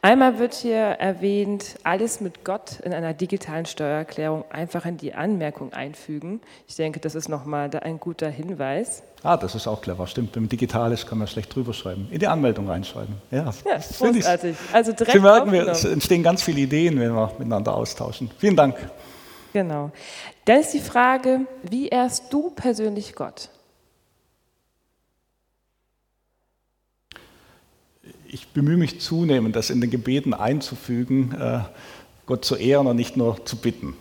Einmal 0.02 0.38
wird 0.38 0.54
hier 0.54 0.76
erwähnt, 0.76 1.76
alles 1.82 2.20
mit 2.20 2.44
Gott 2.44 2.80
in 2.80 2.92
einer 2.92 3.14
digitalen 3.14 3.66
Steuererklärung 3.66 4.44
einfach 4.50 4.86
in 4.86 4.96
die 4.96 5.14
Anmerkung 5.14 5.72
einfügen. 5.72 6.40
Ich 6.68 6.76
denke, 6.76 7.00
das 7.00 7.14
ist 7.14 7.28
nochmal 7.28 7.70
ein 7.82 7.98
guter 7.98 8.28
Hinweis. 8.28 9.02
Ah, 9.22 9.36
das 9.36 9.54
ist 9.54 9.66
auch 9.66 9.80
clever, 9.80 10.06
stimmt. 10.06 10.34
Wenn 10.34 10.44
man 10.44 10.48
digital 10.48 10.92
ist, 10.92 11.06
kann 11.06 11.18
man 11.18 11.26
schlecht 11.26 11.54
drüber 11.54 11.72
schreiben. 11.72 12.08
In 12.10 12.18
die 12.18 12.26
Anmeldung 12.26 12.68
reinschreiben. 12.68 13.16
Ja, 13.30 13.52
ja 13.64 13.78
großartig. 13.98 14.56
Also 14.72 14.92
direkt 14.92 15.12
Sie 15.12 15.20
merken, 15.20 15.52
wir, 15.52 15.66
es 15.68 15.84
entstehen 15.84 16.22
ganz 16.22 16.42
viele 16.42 16.60
Ideen, 16.60 17.00
wenn 17.00 17.12
wir 17.12 17.32
miteinander 17.38 17.74
austauschen. 17.74 18.30
Vielen 18.38 18.56
Dank. 18.56 18.76
Genau. 19.52 19.90
Dann 20.44 20.60
ist 20.60 20.74
die 20.74 20.80
Frage, 20.80 21.40
wie 21.62 21.88
ehrst 21.88 22.32
du 22.32 22.50
persönlich 22.50 23.14
Gott? 23.14 23.48
Ich 28.36 28.48
bemühe 28.48 28.76
mich 28.76 29.00
zunehmend, 29.00 29.56
das 29.56 29.70
in 29.70 29.80
den 29.80 29.90
Gebeten 29.90 30.34
einzufügen, 30.34 31.34
äh, 31.40 31.60
Gott 32.26 32.44
zu 32.44 32.54
ehren 32.54 32.86
und 32.86 32.96
nicht 32.96 33.16
nur 33.16 33.42
zu 33.46 33.56
bitten. 33.56 33.94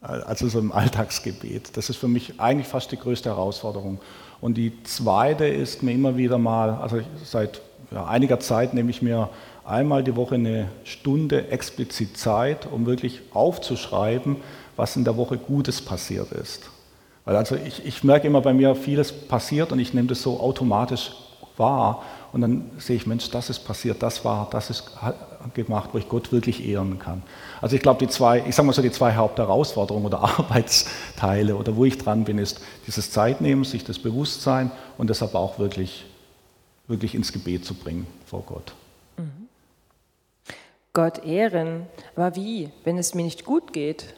Also 0.00 0.48
so 0.48 0.58
im 0.58 0.72
Alltagsgebet. 0.72 1.76
Das 1.76 1.88
ist 1.88 1.96
für 1.96 2.08
mich 2.08 2.40
eigentlich 2.40 2.66
fast 2.66 2.90
die 2.90 2.96
größte 2.96 3.28
Herausforderung. 3.28 4.00
Und 4.40 4.56
die 4.56 4.82
zweite 4.82 5.46
ist 5.46 5.84
mir 5.84 5.92
immer 5.92 6.16
wieder 6.16 6.38
mal, 6.38 6.70
also 6.70 7.00
seit 7.24 7.60
einiger 7.94 8.40
Zeit 8.40 8.74
nehme 8.74 8.90
ich 8.90 9.00
mir 9.00 9.30
einmal 9.64 10.02
die 10.02 10.16
Woche 10.16 10.34
eine 10.34 10.68
Stunde 10.82 11.48
explizit 11.48 12.18
Zeit, 12.18 12.66
um 12.66 12.84
wirklich 12.84 13.20
aufzuschreiben, 13.32 14.38
was 14.74 14.96
in 14.96 15.04
der 15.04 15.16
Woche 15.16 15.38
Gutes 15.38 15.80
passiert 15.80 16.32
ist. 16.32 16.68
Weil 17.24 17.36
also 17.36 17.54
ich, 17.54 17.86
ich 17.86 18.02
merke 18.02 18.26
immer 18.26 18.40
bei 18.40 18.52
mir, 18.52 18.74
vieles 18.74 19.12
passiert 19.12 19.70
und 19.70 19.78
ich 19.78 19.94
nehme 19.94 20.08
das 20.08 20.20
so 20.20 20.40
automatisch 20.40 21.12
wahr. 21.56 22.02
Und 22.36 22.42
dann 22.42 22.70
sehe 22.76 22.96
ich, 22.96 23.06
Mensch, 23.06 23.30
das 23.30 23.48
ist 23.48 23.60
passiert, 23.60 24.02
das 24.02 24.22
war, 24.22 24.50
das 24.50 24.68
ist 24.68 24.92
gemacht, 25.54 25.88
wo 25.94 25.96
ich 25.96 26.06
Gott 26.06 26.32
wirklich 26.32 26.68
ehren 26.68 26.98
kann. 26.98 27.22
Also 27.62 27.76
ich 27.76 27.80
glaube, 27.80 28.04
die 28.04 28.12
zwei, 28.12 28.44
ich 28.46 28.54
sage 28.54 28.66
mal 28.66 28.74
so, 28.74 28.82
die 28.82 28.90
zwei 28.90 29.14
Hauptherausforderungen 29.14 30.04
oder 30.04 30.20
Arbeitsteile 30.38 31.56
oder 31.56 31.76
wo 31.76 31.86
ich 31.86 31.96
dran 31.96 32.24
bin, 32.24 32.36
ist 32.36 32.60
dieses 32.86 33.10
Zeitnehmen, 33.10 33.64
sich 33.64 33.84
das 33.84 33.98
Bewusstsein 33.98 34.70
und 34.98 35.08
deshalb 35.08 35.34
auch 35.34 35.58
wirklich, 35.58 36.04
wirklich 36.88 37.14
ins 37.14 37.32
Gebet 37.32 37.64
zu 37.64 37.72
bringen 37.72 38.06
vor 38.26 38.42
Gott. 38.42 38.74
Mhm. 39.16 39.48
Gott 40.92 41.24
ehren, 41.24 41.86
aber 42.16 42.36
wie, 42.36 42.68
wenn 42.84 42.98
es 42.98 43.14
mir 43.14 43.22
nicht 43.22 43.46
gut 43.46 43.72
geht? 43.72 44.12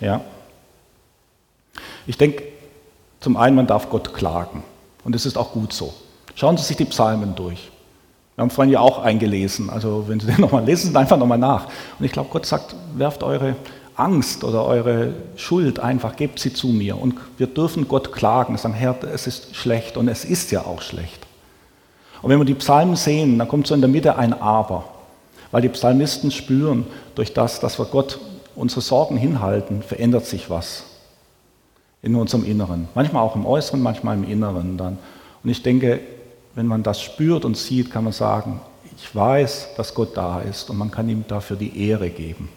Ja. 0.00 0.22
Ich 2.08 2.18
denke, 2.18 2.42
zum 3.20 3.36
einen, 3.36 3.54
man 3.54 3.68
darf 3.68 3.90
Gott 3.90 4.12
klagen 4.12 4.64
und 5.04 5.14
es 5.14 5.24
ist 5.24 5.38
auch 5.38 5.52
gut 5.52 5.72
so. 5.72 5.94
Schauen 6.34 6.56
Sie 6.56 6.64
sich 6.64 6.76
die 6.76 6.84
Psalmen 6.84 7.34
durch. 7.34 7.70
Wir 8.34 8.42
haben 8.42 8.50
vorhin 8.50 8.72
ja 8.72 8.80
auch 8.80 8.98
eingelesen, 8.98 9.70
also 9.70 10.04
wenn 10.08 10.20
Sie 10.20 10.26
den 10.32 10.40
nochmal 10.40 10.64
lesen, 10.64 10.96
einfach 10.96 11.16
nochmal 11.16 11.38
nach. 11.38 11.66
Und 11.98 12.04
ich 12.04 12.12
glaube, 12.12 12.30
Gott 12.32 12.46
sagt, 12.46 12.74
werft 12.94 13.22
eure 13.22 13.56
Angst 13.96 14.42
oder 14.42 14.64
eure 14.64 15.14
Schuld 15.36 15.78
einfach, 15.78 16.16
gebt 16.16 16.40
sie 16.40 16.52
zu 16.52 16.68
mir. 16.68 17.00
Und 17.00 17.14
wir 17.38 17.46
dürfen 17.46 17.86
Gott 17.86 18.12
klagen, 18.12 18.56
sagen, 18.56 18.74
Herr, 18.74 18.96
es 19.04 19.26
ist 19.26 19.54
schlecht 19.54 19.96
und 19.96 20.08
es 20.08 20.24
ist 20.24 20.50
ja 20.50 20.62
auch 20.62 20.82
schlecht. 20.82 21.26
Und 22.22 22.30
wenn 22.30 22.38
wir 22.38 22.44
die 22.44 22.54
Psalmen 22.54 22.96
sehen, 22.96 23.38
dann 23.38 23.48
kommt 23.48 23.66
so 23.66 23.74
in 23.74 23.80
der 23.80 23.90
Mitte 23.90 24.16
ein 24.16 24.32
Aber, 24.32 24.84
weil 25.52 25.62
die 25.62 25.68
Psalmisten 25.68 26.30
spüren, 26.30 26.86
durch 27.14 27.32
das, 27.32 27.60
dass 27.60 27.78
wir 27.78 27.84
Gott 27.84 28.18
unsere 28.56 28.80
Sorgen 28.80 29.16
hinhalten, 29.16 29.82
verändert 29.82 30.26
sich 30.26 30.50
was 30.50 30.84
in 32.02 32.16
unserem 32.16 32.44
Inneren. 32.44 32.88
Manchmal 32.94 33.22
auch 33.22 33.36
im 33.36 33.46
Äußeren, 33.46 33.80
manchmal 33.80 34.16
im 34.16 34.24
Inneren 34.24 34.76
dann. 34.76 34.98
Und 35.42 35.50
ich 35.50 35.62
denke, 35.62 36.00
wenn 36.54 36.66
man 36.66 36.82
das 36.82 37.00
spürt 37.00 37.44
und 37.44 37.56
sieht, 37.56 37.90
kann 37.90 38.04
man 38.04 38.12
sagen, 38.12 38.60
ich 38.96 39.14
weiß, 39.14 39.70
dass 39.76 39.94
Gott 39.94 40.16
da 40.16 40.40
ist 40.40 40.70
und 40.70 40.78
man 40.78 40.90
kann 40.90 41.08
ihm 41.08 41.24
dafür 41.26 41.56
die 41.56 41.88
Ehre 41.88 42.10
geben. 42.10 42.48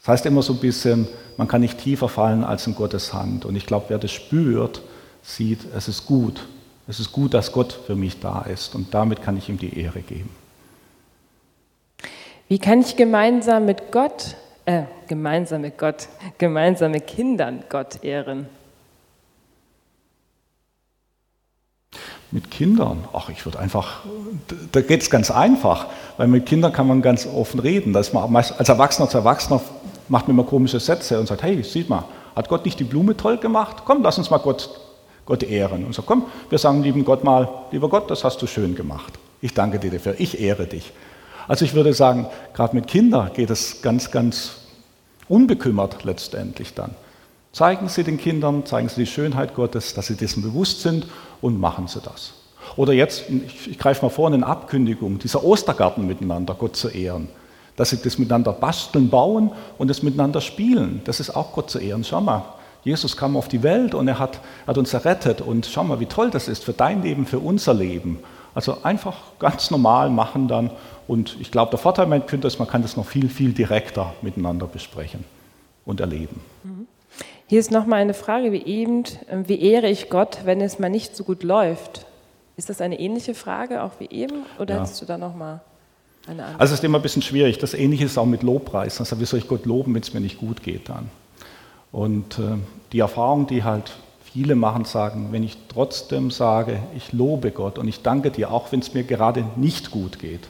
Das 0.00 0.08
heißt 0.08 0.26
immer 0.26 0.42
so 0.42 0.54
ein 0.54 0.60
bisschen, 0.60 1.06
man 1.36 1.46
kann 1.46 1.60
nicht 1.60 1.78
tiefer 1.78 2.08
fallen 2.08 2.42
als 2.42 2.66
in 2.66 2.74
Gottes 2.74 3.12
Hand. 3.12 3.44
Und 3.44 3.54
ich 3.54 3.66
glaube, 3.66 3.86
wer 3.88 3.98
das 3.98 4.10
spürt, 4.10 4.82
sieht, 5.22 5.60
es 5.76 5.88
ist 5.88 6.06
gut. 6.06 6.48
Es 6.88 6.98
ist 6.98 7.12
gut, 7.12 7.34
dass 7.34 7.52
Gott 7.52 7.72
für 7.72 7.94
mich 7.94 8.18
da 8.18 8.42
ist 8.42 8.74
und 8.74 8.92
damit 8.92 9.22
kann 9.22 9.36
ich 9.36 9.48
ihm 9.48 9.58
die 9.58 9.78
Ehre 9.78 10.00
geben. 10.00 10.30
Wie 12.48 12.58
kann 12.58 12.80
ich 12.80 12.96
gemeinsam 12.96 13.66
mit 13.66 13.92
Gott, 13.92 14.34
äh, 14.64 14.82
gemeinsam 15.06 15.60
mit 15.60 15.78
Gott, 15.78 16.08
gemeinsam 16.38 16.90
mit 16.90 17.06
Kindern 17.06 17.62
Gott 17.68 18.02
ehren? 18.02 18.48
Mit 22.32 22.50
Kindern, 22.50 23.04
ach, 23.12 23.28
ich 23.28 23.44
würde 23.44 23.58
einfach, 23.58 24.00
da 24.70 24.80
geht 24.80 25.02
es 25.02 25.10
ganz 25.10 25.32
einfach, 25.32 25.86
weil 26.16 26.28
mit 26.28 26.46
Kindern 26.46 26.72
kann 26.72 26.86
man 26.86 27.02
ganz 27.02 27.26
offen 27.26 27.58
reden. 27.58 27.92
Dass 27.92 28.12
man 28.12 28.34
als 28.36 28.68
Erwachsener 28.68 29.08
zu 29.08 29.18
Erwachsener 29.18 29.60
macht 30.08 30.28
man 30.28 30.36
immer 30.36 30.46
komische 30.46 30.78
Sätze 30.78 31.18
und 31.18 31.26
sagt, 31.26 31.42
hey, 31.42 31.62
sieht 31.62 31.88
mal, 31.88 32.04
hat 32.36 32.48
Gott 32.48 32.64
nicht 32.64 32.78
die 32.78 32.84
Blume 32.84 33.16
toll 33.16 33.38
gemacht? 33.38 33.82
Komm, 33.84 34.02
lass 34.02 34.18
uns 34.18 34.30
mal 34.30 34.38
Gott, 34.38 34.70
Gott 35.26 35.42
ehren. 35.42 35.84
Und 35.84 35.94
so, 35.94 36.02
komm, 36.02 36.26
wir 36.48 36.58
sagen 36.58 36.82
lieben 36.82 37.04
Gott 37.04 37.24
mal, 37.24 37.48
lieber 37.72 37.88
Gott, 37.88 38.10
das 38.10 38.22
hast 38.22 38.40
du 38.42 38.46
schön 38.46 38.74
gemacht. 38.74 39.18
Ich 39.40 39.54
danke 39.54 39.78
dir 39.78 39.90
dafür, 39.90 40.14
ich 40.18 40.40
ehre 40.40 40.66
dich. 40.66 40.92
Also 41.48 41.64
ich 41.64 41.74
würde 41.74 41.94
sagen, 41.94 42.26
gerade 42.54 42.76
mit 42.76 42.86
Kindern 42.86 43.32
geht 43.32 43.50
es 43.50 43.82
ganz, 43.82 44.10
ganz 44.10 44.52
unbekümmert 45.28 46.04
letztendlich 46.04 46.74
dann. 46.74 46.94
Zeigen 47.52 47.88
Sie 47.88 48.04
den 48.04 48.18
Kindern, 48.18 48.64
zeigen 48.64 48.88
Sie 48.88 49.00
die 49.00 49.06
Schönheit 49.06 49.54
Gottes, 49.54 49.94
dass 49.94 50.06
sie 50.06 50.14
dessen 50.14 50.42
bewusst 50.42 50.82
sind 50.82 51.06
und 51.40 51.58
machen 51.58 51.88
Sie 51.88 52.00
das. 52.00 52.32
Oder 52.76 52.92
jetzt, 52.92 53.24
ich, 53.28 53.78
greife 53.78 54.04
mal 54.04 54.10
vor, 54.10 54.28
eine 54.28 54.46
Abkündigung, 54.46 55.18
dieser 55.18 55.42
Ostergarten 55.42 56.06
miteinander, 56.06 56.54
Gott 56.54 56.76
zu 56.76 56.88
ehren. 56.88 57.28
Dass 57.74 57.90
Sie 57.90 58.00
das 58.00 58.18
miteinander 58.18 58.52
basteln, 58.52 59.10
bauen 59.10 59.50
und 59.78 59.88
das 59.88 60.02
miteinander 60.02 60.40
spielen. 60.40 61.00
Das 61.04 61.18
ist 61.18 61.30
auch 61.30 61.52
Gott 61.52 61.70
zu 61.70 61.78
ehren. 61.78 62.04
Schau 62.04 62.20
mal, 62.20 62.44
Jesus 62.84 63.16
kam 63.16 63.36
auf 63.36 63.48
die 63.48 63.62
Welt 63.62 63.94
und 63.94 64.06
er 64.06 64.18
hat, 64.18 64.40
hat 64.66 64.78
uns 64.78 64.94
errettet. 64.94 65.40
Und 65.40 65.66
schau 65.66 65.82
mal, 65.82 65.98
wie 65.98 66.06
toll 66.06 66.30
das 66.30 66.46
ist 66.46 66.64
für 66.64 66.72
dein 66.72 67.02
Leben, 67.02 67.26
für 67.26 67.40
unser 67.40 67.74
Leben. 67.74 68.20
Also 68.54 68.78
einfach 68.82 69.16
ganz 69.38 69.70
normal 69.70 70.10
machen 70.10 70.46
dann. 70.46 70.70
Und 71.08 71.36
ich 71.40 71.50
glaube, 71.50 71.70
der 71.70 71.78
Vorteil 71.78 72.06
man 72.06 72.26
könnte 72.26 72.46
ist, 72.46 72.58
man 72.58 72.68
kann 72.68 72.82
das 72.82 72.96
noch 72.96 73.06
viel, 73.06 73.28
viel 73.28 73.52
direkter 73.52 74.14
miteinander 74.22 74.66
besprechen 74.66 75.24
und 75.84 76.00
erleben. 76.00 76.40
Mhm. 76.62 76.86
Hier 77.50 77.58
ist 77.58 77.72
nochmal 77.72 78.00
eine 78.00 78.14
Frage 78.14 78.52
wie 78.52 78.62
eben, 78.62 79.02
ähm, 79.28 79.48
wie 79.48 79.60
ehre 79.60 79.88
ich 79.88 80.08
Gott, 80.08 80.42
wenn 80.44 80.60
es 80.60 80.78
mal 80.78 80.88
nicht 80.88 81.16
so 81.16 81.24
gut 81.24 81.42
läuft? 81.42 82.06
Ist 82.56 82.68
das 82.68 82.80
eine 82.80 83.00
ähnliche 83.00 83.34
Frage 83.34 83.82
auch 83.82 83.90
wie 83.98 84.08
eben 84.08 84.44
oder 84.60 84.76
ja. 84.76 84.80
hättest 84.80 85.02
du 85.02 85.04
da 85.04 85.18
nochmal 85.18 85.60
eine 86.28 86.44
andere? 86.44 86.60
Also 86.60 86.74
es 86.74 86.78
ist 86.78 86.84
immer 86.84 87.00
ein 87.00 87.02
bisschen 87.02 87.22
schwierig. 87.22 87.58
Das 87.58 87.74
Ähnliche 87.74 88.04
ist 88.04 88.16
auch 88.18 88.24
mit 88.24 88.44
Lobpreis. 88.44 89.00
Also 89.00 89.18
wie 89.18 89.24
soll 89.24 89.40
ich 89.40 89.48
Gott 89.48 89.66
loben, 89.66 89.92
wenn 89.96 90.02
es 90.02 90.14
mir 90.14 90.20
nicht 90.20 90.38
gut 90.38 90.62
geht 90.62 90.88
dann? 90.88 91.10
Und 91.90 92.38
äh, 92.38 92.56
die 92.92 93.00
Erfahrung, 93.00 93.48
die 93.48 93.64
halt 93.64 93.94
viele 94.22 94.54
machen, 94.54 94.84
sagen, 94.84 95.30
wenn 95.32 95.42
ich 95.42 95.58
trotzdem 95.66 96.30
sage, 96.30 96.78
ich 96.94 97.12
lobe 97.12 97.50
Gott 97.50 97.80
und 97.80 97.88
ich 97.88 98.02
danke 98.02 98.30
dir, 98.30 98.52
auch 98.52 98.70
wenn 98.70 98.78
es 98.78 98.94
mir 98.94 99.02
gerade 99.02 99.44
nicht 99.56 99.90
gut 99.90 100.20
geht, 100.20 100.46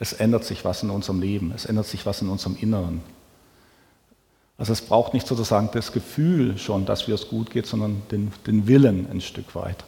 es 0.00 0.12
ändert 0.12 0.42
sich 0.42 0.64
was 0.64 0.82
in 0.82 0.90
unserem 0.90 1.20
Leben, 1.20 1.52
es 1.54 1.66
ändert 1.66 1.86
sich 1.86 2.04
was 2.04 2.20
in 2.20 2.28
unserem 2.28 2.56
Inneren. 2.56 3.00
Also 4.62 4.74
es 4.74 4.80
braucht 4.80 5.12
nicht 5.12 5.26
sozusagen 5.26 5.70
das 5.72 5.90
Gefühl 5.90 6.56
schon, 6.56 6.86
dass 6.86 7.08
mir 7.08 7.14
es 7.14 7.26
gut 7.26 7.50
geht, 7.50 7.66
sondern 7.66 8.00
den, 8.12 8.30
den 8.46 8.68
Willen 8.68 9.08
ein 9.10 9.20
Stück 9.20 9.56
weit. 9.56 9.82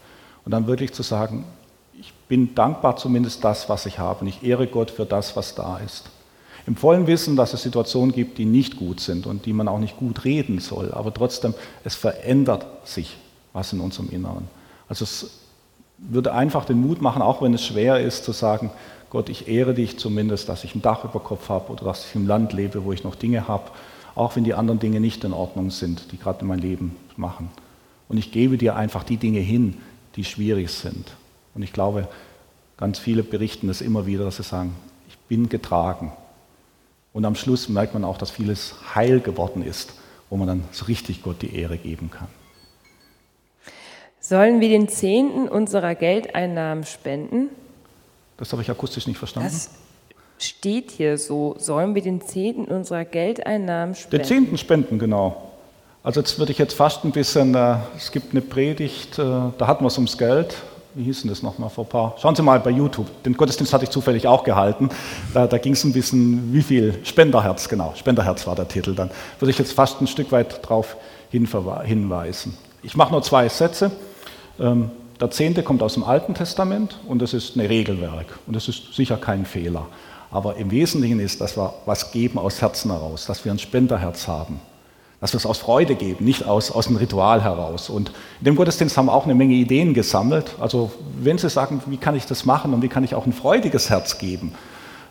Und 0.44 0.50
dann 0.50 0.66
wirklich 0.66 0.92
zu 0.92 1.04
sagen, 1.04 1.44
ich 1.92 2.12
bin 2.26 2.56
dankbar 2.56 2.96
zumindest 2.96 3.44
das, 3.44 3.68
was 3.68 3.86
ich 3.86 4.00
habe 4.00 4.22
und 4.22 4.26
ich 4.26 4.42
ehre 4.42 4.66
Gott 4.66 4.90
für 4.90 5.06
das, 5.06 5.36
was 5.36 5.54
da 5.54 5.78
ist. 5.78 6.10
Im 6.66 6.74
vollen 6.74 7.06
Wissen, 7.06 7.36
dass 7.36 7.54
es 7.54 7.62
Situationen 7.62 8.10
gibt, 8.10 8.36
die 8.36 8.46
nicht 8.46 8.76
gut 8.76 8.98
sind 8.98 9.28
und 9.28 9.46
die 9.46 9.52
man 9.52 9.68
auch 9.68 9.78
nicht 9.78 9.96
gut 9.96 10.24
reden 10.24 10.58
soll, 10.58 10.90
aber 10.90 11.14
trotzdem, 11.14 11.54
es 11.84 11.94
verändert 11.94 12.66
sich 12.82 13.16
was 13.52 13.72
in 13.72 13.78
unserem 13.78 14.10
Inneren. 14.10 14.48
Also 14.88 15.04
es 15.04 15.38
würde 15.98 16.32
einfach 16.32 16.64
den 16.64 16.80
Mut 16.80 17.00
machen, 17.00 17.22
auch 17.22 17.42
wenn 17.42 17.54
es 17.54 17.64
schwer 17.64 18.00
ist, 18.00 18.24
zu 18.24 18.32
sagen, 18.32 18.72
Gott, 19.10 19.28
ich 19.28 19.46
ehre 19.46 19.72
dich 19.72 20.00
zumindest, 20.00 20.48
dass 20.48 20.64
ich 20.64 20.74
ein 20.74 20.82
Dach 20.82 21.04
über 21.04 21.20
Kopf 21.20 21.48
habe 21.48 21.70
oder 21.70 21.84
dass 21.84 22.06
ich 22.06 22.16
im 22.16 22.26
Land 22.26 22.52
lebe, 22.52 22.84
wo 22.84 22.92
ich 22.92 23.04
noch 23.04 23.14
Dinge 23.14 23.46
habe 23.46 23.70
auch 24.14 24.36
wenn 24.36 24.44
die 24.44 24.54
anderen 24.54 24.78
Dinge 24.78 25.00
nicht 25.00 25.24
in 25.24 25.32
Ordnung 25.32 25.70
sind, 25.70 26.12
die 26.12 26.18
gerade 26.18 26.42
in 26.42 26.46
mein 26.46 26.58
Leben 26.58 26.96
machen. 27.16 27.50
Und 28.08 28.18
ich 28.18 28.32
gebe 28.32 28.58
dir 28.58 28.76
einfach 28.76 29.02
die 29.04 29.16
Dinge 29.16 29.40
hin, 29.40 29.80
die 30.16 30.24
schwierig 30.24 30.70
sind. 30.70 31.16
Und 31.54 31.62
ich 31.62 31.72
glaube, 31.72 32.08
ganz 32.76 32.98
viele 32.98 33.22
berichten 33.22 33.68
das 33.68 33.80
immer 33.80 34.06
wieder, 34.06 34.24
dass 34.24 34.36
sie 34.36 34.42
sagen, 34.42 34.74
ich 35.08 35.16
bin 35.18 35.48
getragen. 35.48 36.12
Und 37.12 37.24
am 37.24 37.34
Schluss 37.34 37.68
merkt 37.68 37.94
man 37.94 38.04
auch, 38.04 38.18
dass 38.18 38.30
vieles 38.30 38.74
heil 38.94 39.20
geworden 39.20 39.62
ist, 39.62 39.94
wo 40.30 40.36
man 40.36 40.48
dann 40.48 40.64
so 40.72 40.86
richtig 40.86 41.22
Gott 41.22 41.42
die 41.42 41.54
Ehre 41.56 41.78
geben 41.78 42.10
kann. 42.10 42.28
Sollen 44.20 44.60
wir 44.60 44.68
den 44.68 44.88
Zehnten 44.88 45.48
unserer 45.48 45.94
Geldeinnahmen 45.94 46.84
spenden? 46.84 47.50
Das 48.36 48.50
habe 48.52 48.62
ich 48.62 48.70
akustisch 48.70 49.06
nicht 49.06 49.18
verstanden. 49.18 49.48
Das 49.48 49.70
steht 50.38 50.90
hier 50.90 51.18
so, 51.18 51.56
sollen 51.58 51.94
wir 51.94 52.02
den 52.02 52.20
Zehnten 52.20 52.64
unserer 52.66 53.04
Geldeinnahmen 53.04 53.94
spenden? 53.94 54.16
Den 54.16 54.24
Zehnten 54.24 54.58
spenden, 54.58 54.98
genau. 54.98 55.50
Also 56.02 56.20
jetzt 56.20 56.38
würde 56.38 56.52
ich 56.52 56.58
jetzt 56.58 56.74
fast 56.74 57.04
ein 57.04 57.12
bisschen, 57.12 57.54
äh, 57.54 57.76
es 57.96 58.12
gibt 58.12 58.32
eine 58.32 58.42
Predigt, 58.42 59.18
äh, 59.18 59.22
da 59.22 59.66
hatten 59.66 59.84
wir 59.84 59.88
es 59.88 59.96
ums 59.96 60.18
Geld. 60.18 60.54
Wie 60.94 61.02
hieß 61.04 61.22
denn 61.22 61.30
das 61.30 61.42
nochmal 61.42 61.70
vor 61.70 61.84
ein 61.84 61.88
paar? 61.88 62.14
Schauen 62.20 62.36
Sie 62.36 62.42
mal 62.42 62.60
bei 62.60 62.70
YouTube. 62.70 63.06
Den 63.24 63.36
Gottesdienst 63.36 63.72
hatte 63.72 63.84
ich 63.84 63.90
zufällig 63.90 64.28
auch 64.28 64.44
gehalten. 64.44 64.90
Da, 65.32 65.46
da 65.46 65.58
ging 65.58 65.72
es 65.72 65.82
ein 65.82 65.92
bisschen, 65.92 66.52
wie 66.52 66.62
viel? 66.62 67.00
Spenderherz, 67.02 67.68
genau. 67.68 67.94
Spenderherz 67.96 68.46
war 68.46 68.54
der 68.54 68.68
Titel. 68.68 68.94
Dann 68.94 69.10
würde 69.40 69.50
ich 69.50 69.58
jetzt 69.58 69.72
fast 69.72 70.00
ein 70.00 70.06
Stück 70.06 70.30
weit 70.30 70.62
darauf 70.62 70.96
hinweisen. 71.30 72.56
Ich 72.82 72.96
mache 72.96 73.10
nur 73.10 73.22
zwei 73.22 73.48
Sätze. 73.48 73.90
Ähm, 74.60 74.90
der 75.20 75.30
Zehnte 75.30 75.62
kommt 75.62 75.82
aus 75.82 75.94
dem 75.94 76.04
Alten 76.04 76.34
Testament 76.34 76.98
und 77.08 77.22
das 77.22 77.34
ist 77.34 77.56
ein 77.56 77.60
Regelwerk 77.60 78.38
und 78.46 78.54
das 78.54 78.68
ist 78.68 78.94
sicher 78.94 79.16
kein 79.16 79.46
Fehler. 79.46 79.86
Aber 80.34 80.56
im 80.56 80.72
Wesentlichen 80.72 81.20
ist, 81.20 81.40
dass 81.40 81.56
wir 81.56 81.72
was 81.86 82.10
geben 82.10 82.40
aus 82.40 82.60
Herzen 82.60 82.90
heraus, 82.90 83.24
dass 83.26 83.44
wir 83.44 83.52
ein 83.52 83.60
Spenderherz 83.60 84.26
haben, 84.26 84.58
dass 85.20 85.32
wir 85.32 85.36
es 85.36 85.46
aus 85.46 85.58
Freude 85.58 85.94
geben, 85.94 86.24
nicht 86.24 86.44
aus, 86.44 86.72
aus 86.72 86.88
dem 86.88 86.96
Ritual 86.96 87.44
heraus. 87.44 87.88
Und 87.88 88.08
in 88.40 88.46
dem 88.46 88.56
Gottesdienst 88.56 88.96
haben 88.96 89.06
wir 89.06 89.12
auch 89.12 89.26
eine 89.26 89.36
Menge 89.36 89.54
Ideen 89.54 89.94
gesammelt. 89.94 90.56
Also 90.58 90.90
wenn 91.20 91.38
Sie 91.38 91.48
sagen, 91.48 91.80
wie 91.86 91.98
kann 91.98 92.16
ich 92.16 92.26
das 92.26 92.44
machen 92.44 92.74
und 92.74 92.82
wie 92.82 92.88
kann 92.88 93.04
ich 93.04 93.14
auch 93.14 93.26
ein 93.26 93.32
freudiges 93.32 93.90
Herz 93.90 94.18
geben 94.18 94.54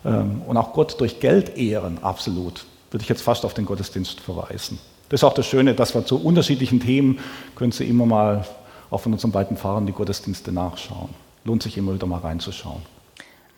ähm, 0.04 0.42
und 0.46 0.58
auch 0.58 0.74
Gott 0.74 1.00
durch 1.00 1.20
Geld 1.20 1.56
ehren, 1.56 2.04
absolut, 2.04 2.66
würde 2.90 3.02
ich 3.02 3.08
jetzt 3.08 3.22
fast 3.22 3.46
auf 3.46 3.54
den 3.54 3.64
Gottesdienst 3.64 4.20
verweisen. 4.20 4.78
Das 5.08 5.20
ist 5.20 5.24
auch 5.24 5.32
das 5.32 5.46
Schöne, 5.46 5.72
dass 5.72 5.94
wir 5.94 6.04
zu 6.04 6.22
unterschiedlichen 6.22 6.80
Themen, 6.80 7.18
können 7.56 7.72
Sie 7.72 7.88
immer 7.88 8.04
mal 8.04 8.44
auch 8.90 9.00
von 9.00 9.14
unseren 9.14 9.32
beiden 9.32 9.56
Fahrern 9.56 9.86
die 9.86 9.92
Gottesdienste 9.92 10.52
nachschauen. 10.52 11.08
Lohnt 11.46 11.62
sich 11.62 11.78
immer 11.78 11.94
wieder 11.94 12.06
mal 12.06 12.20
reinzuschauen. 12.20 12.93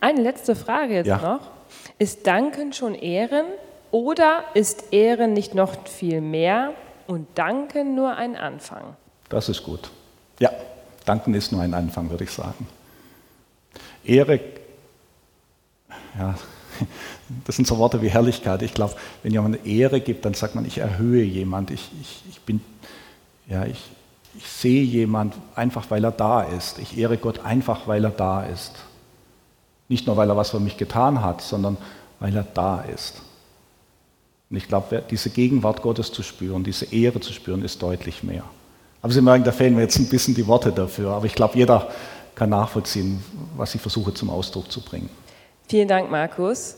Eine 0.07 0.23
letzte 0.23 0.55
Frage 0.55 0.95
jetzt 0.95 1.09
Ja. 1.09 1.17
noch. 1.19 1.41
Ist 1.99 2.29
Danken 2.29 2.73
schon 2.73 2.95
Ehren 2.95 3.45
oder 3.91 4.45
ist 4.55 4.93
Ehren 4.93 5.33
nicht 5.33 5.57
noch 5.57 5.85
viel 5.89 6.21
mehr 6.21 6.75
und 7.09 7.27
Danken 7.35 7.97
nur 7.97 8.15
ein 8.15 8.37
Anfang? 8.37 8.95
Das 9.31 9.49
ist 9.49 9.65
gut. 9.65 9.91
Ja, 10.39 10.53
danken 11.07 11.35
ist 11.35 11.51
nur 11.51 11.61
ein 11.61 11.75
Anfang, 11.75 12.09
würde 12.09 12.23
ich 12.23 12.31
sagen. 12.31 12.69
Ehre, 14.05 14.39
ja, 16.17 16.37
das 17.45 17.57
sind 17.57 17.67
so 17.67 17.77
Worte 17.79 18.01
wie 18.01 18.09
Herrlichkeit. 18.09 18.63
Ich 18.63 18.75
glaube, 18.75 18.95
wenn 19.25 19.33
jemand 19.33 19.67
Ehre 19.67 20.01
gibt, 20.01 20.25
dann 20.25 20.35
sagt 20.35 20.55
man, 20.55 20.65
ich 20.67 20.79
erhöhe 20.79 21.25
jemand. 21.25 21.73
Ich, 21.73 21.91
ich, 22.01 22.23
ich 22.31 22.41
bin, 22.43 22.61
ja, 23.49 23.65
ich, 23.65 23.91
ich 24.37 24.47
sehe 24.49 24.85
jemand 24.85 25.35
einfach, 25.57 25.91
weil 25.91 26.05
er 26.05 26.13
da 26.13 26.43
ist. 26.43 26.79
Ich 26.79 26.97
ehre 26.97 27.17
Gott 27.17 27.45
einfach, 27.45 27.89
weil 27.89 28.05
er 28.05 28.11
da 28.11 28.45
ist. 28.45 28.71
Nicht 29.89 30.07
nur, 30.07 30.17
weil 30.17 30.29
er 30.29 30.37
was 30.37 30.51
für 30.51 30.61
mich 30.61 30.77
getan 30.77 31.23
hat, 31.23 31.41
sondern 31.43 31.77
weil 32.19 32.35
er 32.37 32.47
da 32.55 32.81
ist. 32.83 33.23
Und 34.51 34.57
ich 34.57 34.69
glaube, 34.69 35.03
diese 35.11 35.31
Gegenwart 35.31 35.83
Gottes 35.83 36.13
zu 36.13 36.23
spüren, 36.23 36.65
diese 36.65 36.93
Ehre 36.93 37.21
zu 37.21 37.33
spüren, 37.33 37.63
ist 37.63 37.83
deutlich 37.83 38.23
mehr. 38.23 38.45
Aber 39.03 39.13
Sie 39.13 39.21
merken, 39.21 39.45
da 39.45 39.53
fehlen 39.53 39.75
mir 39.75 39.83
jetzt 39.83 39.99
ein 39.99 40.09
bisschen 40.09 40.35
die 40.35 40.47
Worte 40.47 40.73
dafür. 40.73 41.11
Aber 41.11 41.27
ich 41.27 41.35
glaube, 41.35 41.57
jeder 41.57 41.89
kann 42.35 42.51
nachvollziehen, 42.51 43.23
was 43.57 43.75
ich 43.75 43.81
versuche 43.81 44.13
zum 44.15 44.31
Ausdruck 44.31 44.71
zu 44.71 44.81
bringen. 44.81 45.09
Vielen 45.69 45.89
Dank, 45.89 46.11
Markus. 46.11 46.77